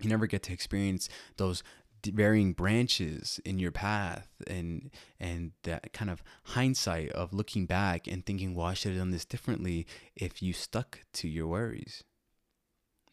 You 0.00 0.08
never 0.08 0.26
get 0.26 0.42
to 0.44 0.52
experience 0.52 1.08
those 1.36 1.62
varying 2.06 2.52
branches 2.52 3.40
in 3.44 3.58
your 3.58 3.72
path 3.72 4.28
and 4.46 4.90
and 5.18 5.52
that 5.64 5.92
kind 5.92 6.10
of 6.10 6.22
hindsight 6.44 7.10
of 7.10 7.32
looking 7.32 7.66
back 7.66 8.06
and 8.06 8.24
thinking 8.24 8.54
well 8.54 8.66
i 8.66 8.74
should 8.74 8.92
have 8.92 9.00
done 9.00 9.10
this 9.10 9.24
differently 9.24 9.86
if 10.14 10.42
you 10.42 10.52
stuck 10.52 11.00
to 11.12 11.28
your 11.28 11.46
worries 11.46 12.04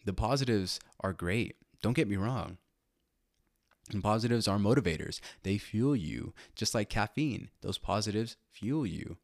the 0.06 0.14
positives 0.14 0.80
are 1.00 1.14
great 1.14 1.56
don't 1.86 1.94
get 1.94 2.08
me 2.08 2.16
wrong. 2.16 2.58
And 3.92 4.02
positives 4.02 4.48
are 4.48 4.58
motivators. 4.58 5.20
They 5.44 5.60
fuel 5.60 5.96
you, 5.96 6.34
just 6.56 6.74
like 6.74 6.90
caffeine. 6.90 7.52
Those 7.62 7.78
positives 7.78 8.38
fuel 8.52 8.88
you. 8.88 9.18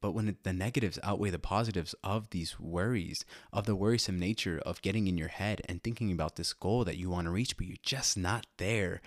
But 0.00 0.12
when 0.12 0.34
the 0.44 0.52
negatives 0.54 0.98
outweigh 1.02 1.28
the 1.28 1.38
positives 1.38 1.94
of 2.02 2.30
these 2.30 2.58
worries, 2.58 3.26
of 3.52 3.66
the 3.66 3.76
worrisome 3.76 4.18
nature 4.18 4.62
of 4.64 4.80
getting 4.80 5.08
in 5.08 5.18
your 5.18 5.28
head 5.28 5.60
and 5.68 5.82
thinking 5.82 6.10
about 6.10 6.36
this 6.36 6.54
goal 6.54 6.86
that 6.86 6.96
you 6.96 7.10
want 7.10 7.26
to 7.26 7.30
reach, 7.30 7.58
but 7.58 7.66
you're 7.66 7.76
just 7.82 8.16
not 8.16 8.46
there, 8.56 9.02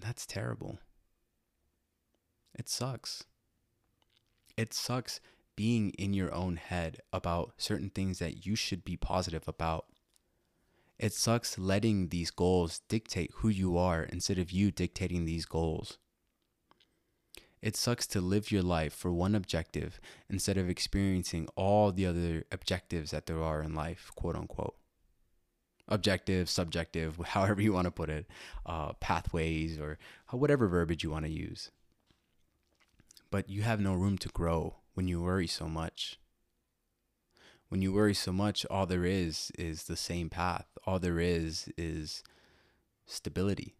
that's 0.00 0.24
terrible. 0.24 0.78
It 2.58 2.70
sucks. 2.70 3.24
It 4.56 4.72
sucks 4.72 5.20
being 5.54 5.90
in 5.98 6.14
your 6.14 6.34
own 6.34 6.56
head 6.56 7.00
about 7.12 7.52
certain 7.58 7.90
things 7.90 8.20
that 8.20 8.46
you 8.46 8.54
should 8.56 8.86
be 8.86 8.96
positive 8.96 9.46
about 9.46 9.84
it 10.98 11.12
sucks 11.12 11.58
letting 11.58 12.08
these 12.08 12.30
goals 12.30 12.80
dictate 12.88 13.30
who 13.36 13.48
you 13.48 13.76
are 13.76 14.02
instead 14.02 14.38
of 14.38 14.50
you 14.50 14.70
dictating 14.70 15.24
these 15.24 15.44
goals. 15.44 15.98
It 17.60 17.76
sucks 17.76 18.06
to 18.08 18.20
live 18.20 18.52
your 18.52 18.62
life 18.62 18.94
for 18.94 19.12
one 19.12 19.34
objective 19.34 20.00
instead 20.30 20.56
of 20.56 20.70
experiencing 20.70 21.48
all 21.56 21.92
the 21.92 22.06
other 22.06 22.44
objectives 22.52 23.10
that 23.10 23.26
there 23.26 23.42
are 23.42 23.62
in 23.62 23.74
life, 23.74 24.10
quote 24.14 24.36
unquote. 24.36 24.76
Objective, 25.88 26.48
subjective, 26.48 27.16
however 27.26 27.60
you 27.60 27.72
want 27.72 27.86
to 27.86 27.90
put 27.90 28.08
it, 28.08 28.26
uh, 28.64 28.92
pathways, 28.94 29.78
or 29.78 29.98
whatever 30.30 30.66
verbiage 30.66 31.02
you 31.02 31.10
want 31.10 31.24
to 31.24 31.30
use. 31.30 31.70
But 33.30 33.50
you 33.50 33.62
have 33.62 33.80
no 33.80 33.94
room 33.94 34.16
to 34.18 34.28
grow 34.28 34.76
when 34.94 35.08
you 35.08 35.20
worry 35.20 35.46
so 35.46 35.68
much 35.68 36.18
when 37.68 37.82
you 37.82 37.92
worry 37.92 38.14
so 38.14 38.32
much, 38.32 38.64
all 38.66 38.86
there 38.86 39.04
is 39.04 39.50
is 39.58 39.84
the 39.84 39.96
same 39.96 40.30
path. 40.30 40.66
All 40.86 40.98
there 40.98 41.18
is 41.18 41.68
is 41.76 42.22
stability. 43.06 43.76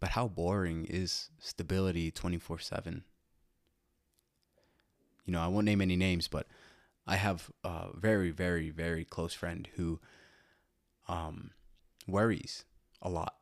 But 0.00 0.10
how 0.10 0.28
boring 0.28 0.86
is 0.86 1.30
stability 1.38 2.10
24 2.10 2.58
7? 2.58 3.04
You 5.26 5.32
know, 5.32 5.40
I 5.40 5.48
won't 5.48 5.64
name 5.64 5.80
any 5.80 5.96
names, 5.96 6.28
but 6.28 6.46
I 7.06 7.16
have 7.16 7.50
a 7.62 7.88
very, 7.94 8.30
very, 8.30 8.70
very 8.70 9.04
close 9.04 9.32
friend 9.32 9.68
who 9.76 10.00
um, 11.08 11.50
worries 12.06 12.64
a 13.00 13.08
lot. 13.08 13.36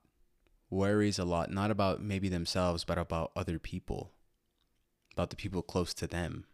Worries 0.71 1.19
a 1.19 1.25
lot, 1.25 1.51
not 1.51 1.71
about 1.71 2.03
maybe 2.03 2.29
themselves, 2.29 2.85
but 2.85 2.99
about 2.99 3.31
other 3.37 3.59
people, 3.59 4.13
about 5.13 5.31
the 5.31 5.37
people 5.37 5.63
close 5.63 5.93
to 5.95 6.07
them 6.07 6.47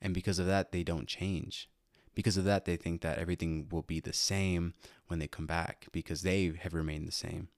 and 0.00 0.14
because 0.14 0.38
of 0.38 0.46
that, 0.46 0.72
they 0.72 0.82
don't 0.82 1.06
change. 1.06 1.68
Because 2.14 2.36
of 2.36 2.44
that, 2.44 2.64
they 2.64 2.76
think 2.76 3.00
that 3.02 3.18
everything 3.18 3.68
will 3.70 3.82
be 3.82 4.00
the 4.00 4.12
same 4.12 4.74
when 5.06 5.18
they 5.18 5.28
come 5.28 5.46
back 5.46 5.86
because 5.92 6.22
they 6.22 6.52
have 6.60 6.74
remained 6.74 7.06
the 7.06 7.12
same. 7.12 7.48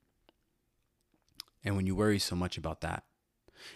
And 1.64 1.76
when 1.76 1.87
you 1.87 1.94
worry 1.94 2.18
so 2.18 2.37
much 2.37 2.59
about 2.59 2.81
that 2.81 3.05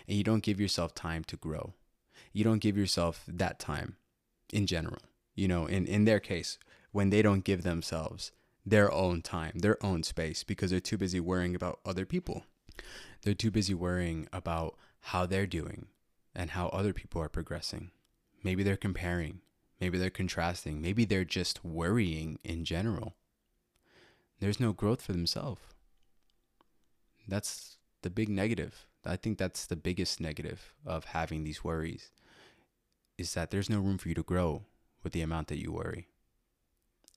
and 0.07 0.17
you 0.17 0.25
don't 0.25 0.43
give 0.43 0.61
yourself 0.61 0.95
time 0.95 1.25
to 1.25 1.37
grow, 1.37 1.75
you 2.33 2.45
don't 2.45 2.61
give 2.61 2.77
yourself 2.77 3.25
that 3.27 3.59
time 3.59 3.97
in 4.53 4.67
general, 4.67 5.01
you 5.35 5.49
know, 5.49 5.67
in, 5.67 5.87
in 5.87 6.05
their 6.05 6.21
case, 6.21 6.59
when 6.93 7.11
they 7.11 7.23
don't 7.23 7.45
give 7.45 7.63
themselves 7.63 8.33
their 8.65 8.93
own 8.93 9.21
time, 9.21 9.59
their 9.59 9.83
own 9.85 10.03
space, 10.03 10.43
because 10.43 10.71
they're 10.71 10.81
too 10.81 10.99
busy 10.99 11.21
worrying 11.21 11.55
about 11.55 11.81
other 11.85 12.07
people. 12.07 12.45
They're 13.23 13.35
too 13.35 13.51
busy 13.51 13.75
worrying 13.75 14.29
about 14.33 14.77
how 15.01 15.27
they're 15.27 15.47
doing 15.47 15.87
and 16.35 16.51
how 16.51 16.69
other 16.69 16.93
people 16.93 17.23
are 17.23 17.29
progressing. 17.29 17.91
Maybe 18.45 18.63
they're 18.63 18.77
comparing. 18.77 19.41
Maybe 19.81 19.99
they're 19.99 20.11
contrasting. 20.11 20.81
Maybe 20.81 21.05
they're 21.05 21.25
just 21.25 21.65
worrying 21.65 22.39
in 22.45 22.65
general. 22.65 23.17
There's 24.39 24.61
no 24.61 24.73
growth 24.73 25.03
for 25.03 25.13
themselves. 25.13 25.63
That's 27.27 27.79
the 28.03 28.11
big 28.11 28.29
negative. 28.29 28.87
I 29.05 29.17
think 29.17 29.39
that's 29.39 29.67
the 29.67 29.77
biggest 29.77 30.21
negative 30.21 30.75
of 30.87 31.07
having 31.07 31.45
these 31.45 31.65
worries 31.65 32.11
is 33.17 33.35
that 33.35 33.51
there's 33.51 33.71
no 33.71 33.81
room 33.81 33.99
for 33.99 34.09
you 34.09 34.15
to 34.15 34.23
grow 34.23 34.63
with 35.03 35.13
the 35.13 35.23
amount 35.23 35.49
that 35.49 35.61
you 35.61 35.73
worry. 35.73 36.09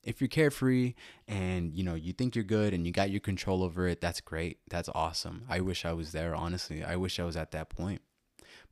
If 0.03 0.21
you're 0.21 0.27
carefree 0.27 0.93
and 1.27 1.73
you 1.73 1.83
know 1.83 1.95
you 1.95 2.13
think 2.13 2.35
you're 2.35 2.43
good 2.43 2.73
and 2.73 2.85
you 2.85 2.93
got 2.93 3.09
your 3.09 3.19
control 3.19 3.63
over 3.63 3.87
it, 3.87 3.99
that's 3.99 4.21
great. 4.21 4.59
That's 4.69 4.89
awesome. 4.93 5.43
I 5.49 5.59
wish 5.59 5.85
I 5.85 5.93
was 5.93 6.11
there, 6.11 6.35
honestly. 6.35 6.83
I 6.83 6.95
wish 6.95 7.19
I 7.19 7.25
was 7.25 7.35
at 7.35 7.51
that 7.51 7.69
point. 7.69 8.01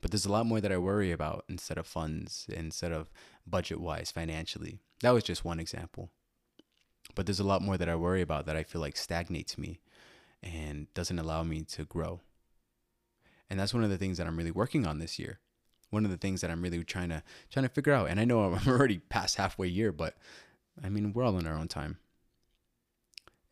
But 0.00 0.10
there's 0.10 0.26
a 0.26 0.32
lot 0.32 0.46
more 0.46 0.60
that 0.60 0.72
I 0.72 0.78
worry 0.78 1.10
about 1.10 1.44
instead 1.48 1.78
of 1.78 1.86
funds, 1.86 2.46
instead 2.48 2.92
of 2.92 3.10
budget 3.46 3.80
wise, 3.80 4.10
financially. 4.10 4.78
That 5.02 5.10
was 5.10 5.24
just 5.24 5.44
one 5.44 5.60
example. 5.60 6.10
But 7.14 7.26
there's 7.26 7.40
a 7.40 7.44
lot 7.44 7.62
more 7.62 7.76
that 7.76 7.88
I 7.88 7.96
worry 7.96 8.20
about 8.20 8.46
that 8.46 8.56
I 8.56 8.62
feel 8.62 8.80
like 8.80 8.96
stagnates 8.96 9.56
me 9.56 9.80
and 10.42 10.92
doesn't 10.94 11.18
allow 11.18 11.42
me 11.42 11.62
to 11.62 11.84
grow. 11.84 12.20
And 13.48 13.58
that's 13.58 13.74
one 13.74 13.84
of 13.84 13.90
the 13.90 13.98
things 13.98 14.18
that 14.18 14.26
I'm 14.26 14.36
really 14.36 14.50
working 14.50 14.86
on 14.86 14.98
this 14.98 15.18
year. 15.18 15.38
One 15.90 16.04
of 16.04 16.10
the 16.10 16.16
things 16.16 16.40
that 16.40 16.50
I'm 16.50 16.62
really 16.62 16.82
trying 16.82 17.10
to 17.10 17.22
trying 17.50 17.64
to 17.64 17.72
figure 17.72 17.92
out. 17.92 18.10
And 18.10 18.18
I 18.18 18.24
know 18.24 18.42
I'm 18.42 18.68
already 18.68 18.98
past 18.98 19.36
halfway 19.36 19.68
year, 19.68 19.92
but 19.92 20.16
I 20.82 20.88
mean 20.88 21.12
we're 21.12 21.24
all 21.24 21.38
in 21.38 21.46
our 21.46 21.56
own 21.56 21.68
time. 21.68 21.98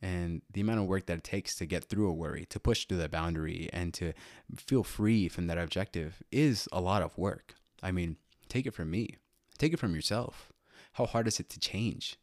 And 0.04 0.42
the 0.52 0.60
amount 0.60 0.80
of 0.80 0.86
work 0.86 1.06
that 1.06 1.16
it 1.16 1.24
takes 1.24 1.54
to 1.54 1.64
get 1.64 1.84
through 1.84 2.10
a 2.10 2.12
worry, 2.12 2.44
to 2.50 2.60
push 2.60 2.84
to 2.88 2.94
the 2.94 3.08
boundary, 3.08 3.70
and 3.72 3.94
to 3.94 4.12
feel 4.54 4.84
free 4.84 5.28
from 5.28 5.46
that 5.46 5.56
objective 5.56 6.22
is 6.30 6.68
a 6.72 6.80
lot 6.82 7.00
of 7.00 7.16
work. 7.16 7.54
I 7.82 7.90
mean, 7.90 8.18
take 8.50 8.66
it 8.66 8.74
from 8.74 8.90
me, 8.90 9.16
take 9.56 9.72
it 9.72 9.78
from 9.78 9.94
yourself. 9.94 10.52
How 10.92 11.06
hard 11.06 11.26
is 11.26 11.40
it 11.40 11.48
to 11.48 11.58
change? 11.58 12.18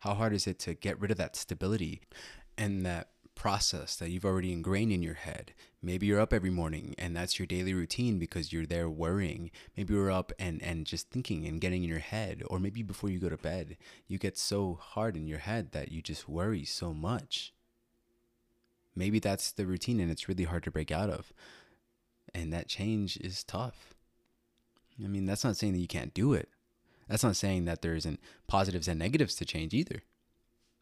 How 0.00 0.12
hard 0.12 0.34
is 0.34 0.46
it 0.46 0.58
to 0.58 0.74
get 0.74 1.00
rid 1.00 1.10
of 1.10 1.16
that 1.16 1.36
stability 1.36 2.02
and 2.58 2.84
that 2.84 3.08
process 3.40 3.96
that 3.96 4.10
you've 4.10 4.26
already 4.26 4.52
ingrained 4.52 4.92
in 4.92 5.02
your 5.02 5.14
head. 5.14 5.54
Maybe 5.82 6.06
you're 6.06 6.20
up 6.20 6.34
every 6.34 6.50
morning 6.50 6.94
and 6.98 7.16
that's 7.16 7.38
your 7.38 7.46
daily 7.46 7.72
routine 7.72 8.18
because 8.18 8.52
you're 8.52 8.66
there 8.66 8.90
worrying. 8.90 9.50
Maybe 9.74 9.94
you're 9.94 10.10
up 10.10 10.30
and, 10.38 10.62
and 10.62 10.84
just 10.84 11.08
thinking 11.08 11.46
and 11.46 11.58
getting 11.58 11.82
in 11.82 11.88
your 11.88 12.00
head. 12.00 12.42
Or 12.48 12.58
maybe 12.58 12.82
before 12.82 13.08
you 13.08 13.18
go 13.18 13.30
to 13.30 13.38
bed, 13.38 13.78
you 14.06 14.18
get 14.18 14.36
so 14.36 14.78
hard 14.78 15.16
in 15.16 15.26
your 15.26 15.38
head 15.38 15.72
that 15.72 15.90
you 15.90 16.02
just 16.02 16.28
worry 16.28 16.66
so 16.66 16.92
much. 16.92 17.54
Maybe 18.94 19.18
that's 19.18 19.52
the 19.52 19.64
routine 19.64 20.00
and 20.00 20.10
it's 20.10 20.28
really 20.28 20.44
hard 20.44 20.64
to 20.64 20.70
break 20.70 20.90
out 20.90 21.08
of. 21.08 21.32
And 22.34 22.52
that 22.52 22.68
change 22.68 23.16
is 23.16 23.42
tough. 23.42 23.94
I 25.02 25.08
mean, 25.08 25.24
that's 25.24 25.44
not 25.44 25.56
saying 25.56 25.72
that 25.72 25.80
you 25.80 25.88
can't 25.88 26.12
do 26.12 26.34
it. 26.34 26.50
That's 27.08 27.24
not 27.24 27.36
saying 27.36 27.64
that 27.64 27.80
there 27.80 27.94
isn't 27.94 28.20
positives 28.48 28.86
and 28.86 28.98
negatives 28.98 29.34
to 29.36 29.46
change 29.46 29.72
either 29.72 30.02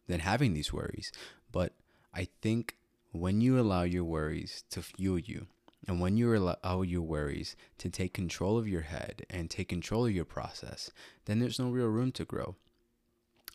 than 0.07 0.19
having 0.19 0.53
these 0.53 0.73
worries. 0.73 1.13
But 1.53 1.71
I 2.13 2.27
think 2.41 2.75
when 3.11 3.41
you 3.41 3.59
allow 3.59 3.83
your 3.83 4.03
worries 4.03 4.63
to 4.71 4.81
fuel 4.81 5.19
you, 5.19 5.47
and 5.87 5.99
when 5.99 6.17
you 6.17 6.35
allow 6.35 6.81
your 6.81 7.01
worries 7.01 7.55
to 7.79 7.89
take 7.89 8.13
control 8.13 8.57
of 8.57 8.67
your 8.67 8.81
head 8.81 9.25
and 9.29 9.49
take 9.49 9.69
control 9.69 10.05
of 10.05 10.11
your 10.11 10.25
process, 10.25 10.91
then 11.25 11.39
there's 11.39 11.59
no 11.59 11.69
real 11.69 11.87
room 11.87 12.11
to 12.13 12.25
grow. 12.25 12.55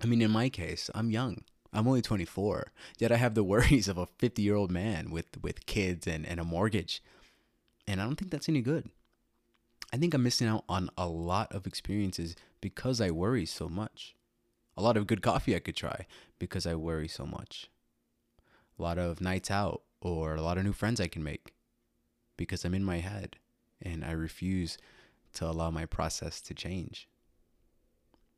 I 0.02 0.06
mean, 0.06 0.22
in 0.22 0.30
my 0.30 0.48
case, 0.48 0.90
I'm 0.94 1.10
young. 1.10 1.44
I'm 1.72 1.86
only 1.86 2.02
24, 2.02 2.72
yet 2.98 3.12
I 3.12 3.16
have 3.16 3.34
the 3.34 3.44
worries 3.52 3.88
of 3.88 3.98
a 3.98 4.06
50 4.06 4.42
year 4.42 4.54
old 4.54 4.70
man 4.70 5.10
with, 5.10 5.40
with 5.42 5.66
kids 5.66 6.06
and, 6.06 6.26
and 6.26 6.40
a 6.40 6.44
mortgage. 6.44 7.02
And 7.86 8.00
I 8.00 8.04
don't 8.04 8.16
think 8.16 8.30
that's 8.30 8.48
any 8.48 8.62
good. 8.62 8.88
I 9.92 9.96
think 9.96 10.14
I'm 10.14 10.22
missing 10.22 10.48
out 10.48 10.64
on 10.68 10.90
a 10.96 11.06
lot 11.06 11.52
of 11.52 11.66
experiences 11.66 12.34
because 12.60 13.00
I 13.00 13.10
worry 13.10 13.46
so 13.46 13.68
much. 13.68 14.16
A 14.76 14.82
lot 14.82 14.96
of 14.96 15.06
good 15.06 15.22
coffee 15.22 15.54
I 15.54 15.60
could 15.60 15.76
try 15.76 16.06
because 16.38 16.66
I 16.66 16.74
worry 16.74 17.06
so 17.06 17.26
much 17.26 17.68
a 18.78 18.82
lot 18.82 18.98
of 18.98 19.20
nights 19.20 19.50
out 19.50 19.82
or 20.00 20.34
a 20.34 20.42
lot 20.42 20.58
of 20.58 20.64
new 20.64 20.72
friends 20.72 21.00
I 21.00 21.08
can 21.08 21.22
make 21.22 21.52
because 22.36 22.64
I'm 22.64 22.74
in 22.74 22.84
my 22.84 22.98
head 22.98 23.36
and 23.80 24.04
I 24.04 24.12
refuse 24.12 24.78
to 25.34 25.46
allow 25.46 25.70
my 25.70 25.86
process 25.86 26.40
to 26.42 26.54
change. 26.54 27.08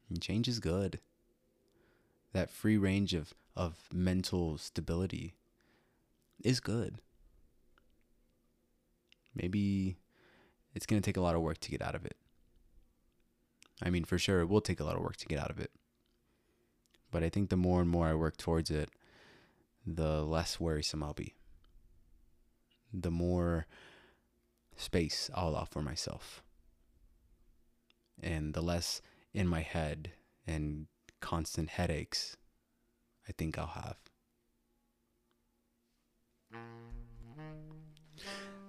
And 0.08 0.20
change 0.20 0.48
is 0.48 0.60
good. 0.60 1.00
That 2.32 2.50
free 2.50 2.76
range 2.76 3.14
of, 3.14 3.34
of 3.56 3.76
mental 3.92 4.58
stability 4.58 5.34
is 6.42 6.60
good. 6.60 7.00
Maybe 9.34 9.96
it's 10.74 10.86
going 10.86 11.00
to 11.00 11.06
take 11.06 11.16
a 11.16 11.22
lot 11.22 11.34
of 11.34 11.42
work 11.42 11.58
to 11.58 11.70
get 11.70 11.82
out 11.82 11.94
of 11.94 12.04
it. 12.04 12.16
I 13.82 13.90
mean, 13.90 14.04
for 14.04 14.18
sure, 14.18 14.40
it 14.40 14.48
will 14.48 14.60
take 14.60 14.80
a 14.80 14.84
lot 14.84 14.96
of 14.96 15.02
work 15.02 15.16
to 15.16 15.26
get 15.26 15.38
out 15.38 15.50
of 15.50 15.58
it. 15.58 15.70
But 17.10 17.22
I 17.22 17.28
think 17.28 17.50
the 17.50 17.56
more 17.56 17.80
and 17.80 17.90
more 17.90 18.06
I 18.06 18.14
work 18.14 18.36
towards 18.36 18.70
it, 18.70 18.90
the 19.86 20.22
less 20.22 20.58
worrisome 20.58 21.02
I'll 21.02 21.14
be. 21.14 21.34
The 22.92 23.10
more 23.10 23.66
space 24.76 25.30
I'll 25.34 25.48
allow 25.48 25.64
for 25.64 25.82
myself. 25.82 26.42
And 28.22 28.54
the 28.54 28.62
less 28.62 29.00
in 29.32 29.46
my 29.46 29.60
head 29.60 30.12
and 30.46 30.86
constant 31.20 31.70
headaches 31.70 32.36
I 33.28 33.32
think 33.32 33.58
I'll 33.58 33.66
have. 33.66 33.96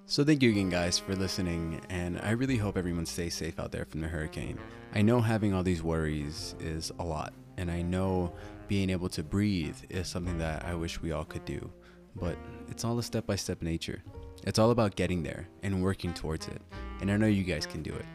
So, 0.09 0.23
thank 0.23 0.41
you 0.41 0.49
again, 0.49 0.69
guys, 0.69 0.97
for 0.97 1.15
listening. 1.15 1.81
And 1.89 2.19
I 2.21 2.31
really 2.31 2.55
hope 2.55 2.77
everyone 2.77 3.05
stays 3.05 3.35
safe 3.35 3.59
out 3.59 3.71
there 3.71 3.85
from 3.85 3.99
the 4.01 4.07
hurricane. 4.07 4.57
I 4.95 5.01
know 5.01 5.19
having 5.19 5.53
all 5.53 5.63
these 5.63 5.83
worries 5.83 6.55
is 6.59 6.91
a 6.97 7.03
lot. 7.03 7.33
And 7.57 7.69
I 7.69 7.81
know 7.81 8.33
being 8.67 8.89
able 8.89 9.09
to 9.09 9.23
breathe 9.23 9.77
is 9.89 10.07
something 10.07 10.37
that 10.37 10.65
I 10.65 10.75
wish 10.75 11.01
we 11.01 11.11
all 11.11 11.25
could 11.25 11.45
do. 11.45 11.69
But 12.15 12.37
it's 12.69 12.83
all 12.83 12.97
a 12.99 13.03
step 13.03 13.25
by 13.25 13.35
step 13.35 13.61
nature. 13.61 14.03
It's 14.43 14.59
all 14.59 14.71
about 14.71 14.95
getting 14.95 15.23
there 15.23 15.47
and 15.63 15.83
working 15.83 16.13
towards 16.13 16.47
it. 16.47 16.61
And 17.01 17.11
I 17.11 17.17
know 17.17 17.27
you 17.27 17.43
guys 17.43 17.65
can 17.65 17.83
do 17.83 17.93
it. 17.93 18.05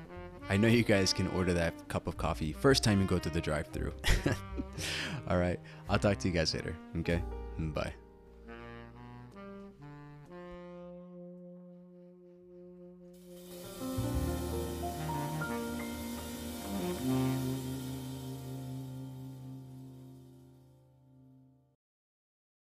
I 0.49 0.57
know 0.57 0.69
you 0.69 0.83
guys 0.83 1.13
can 1.13 1.29
order 1.29 1.53
that 1.55 1.89
cup 1.89 2.07
of 2.07 2.17
coffee 2.17 2.53
first 2.53 2.83
time 2.83 3.01
you 3.01 3.07
go 3.07 3.19
to 3.19 3.31
the 3.31 3.41
drive 3.41 3.69
through. 3.69 3.93
all 5.29 5.39
right. 5.39 5.61
I'll 5.89 5.99
talk 5.99 6.19
to 6.19 6.29
you 6.29 6.35
guys 6.35 6.55
later. 6.55 6.77
Okay. 6.99 7.23
Bye. 7.59 7.93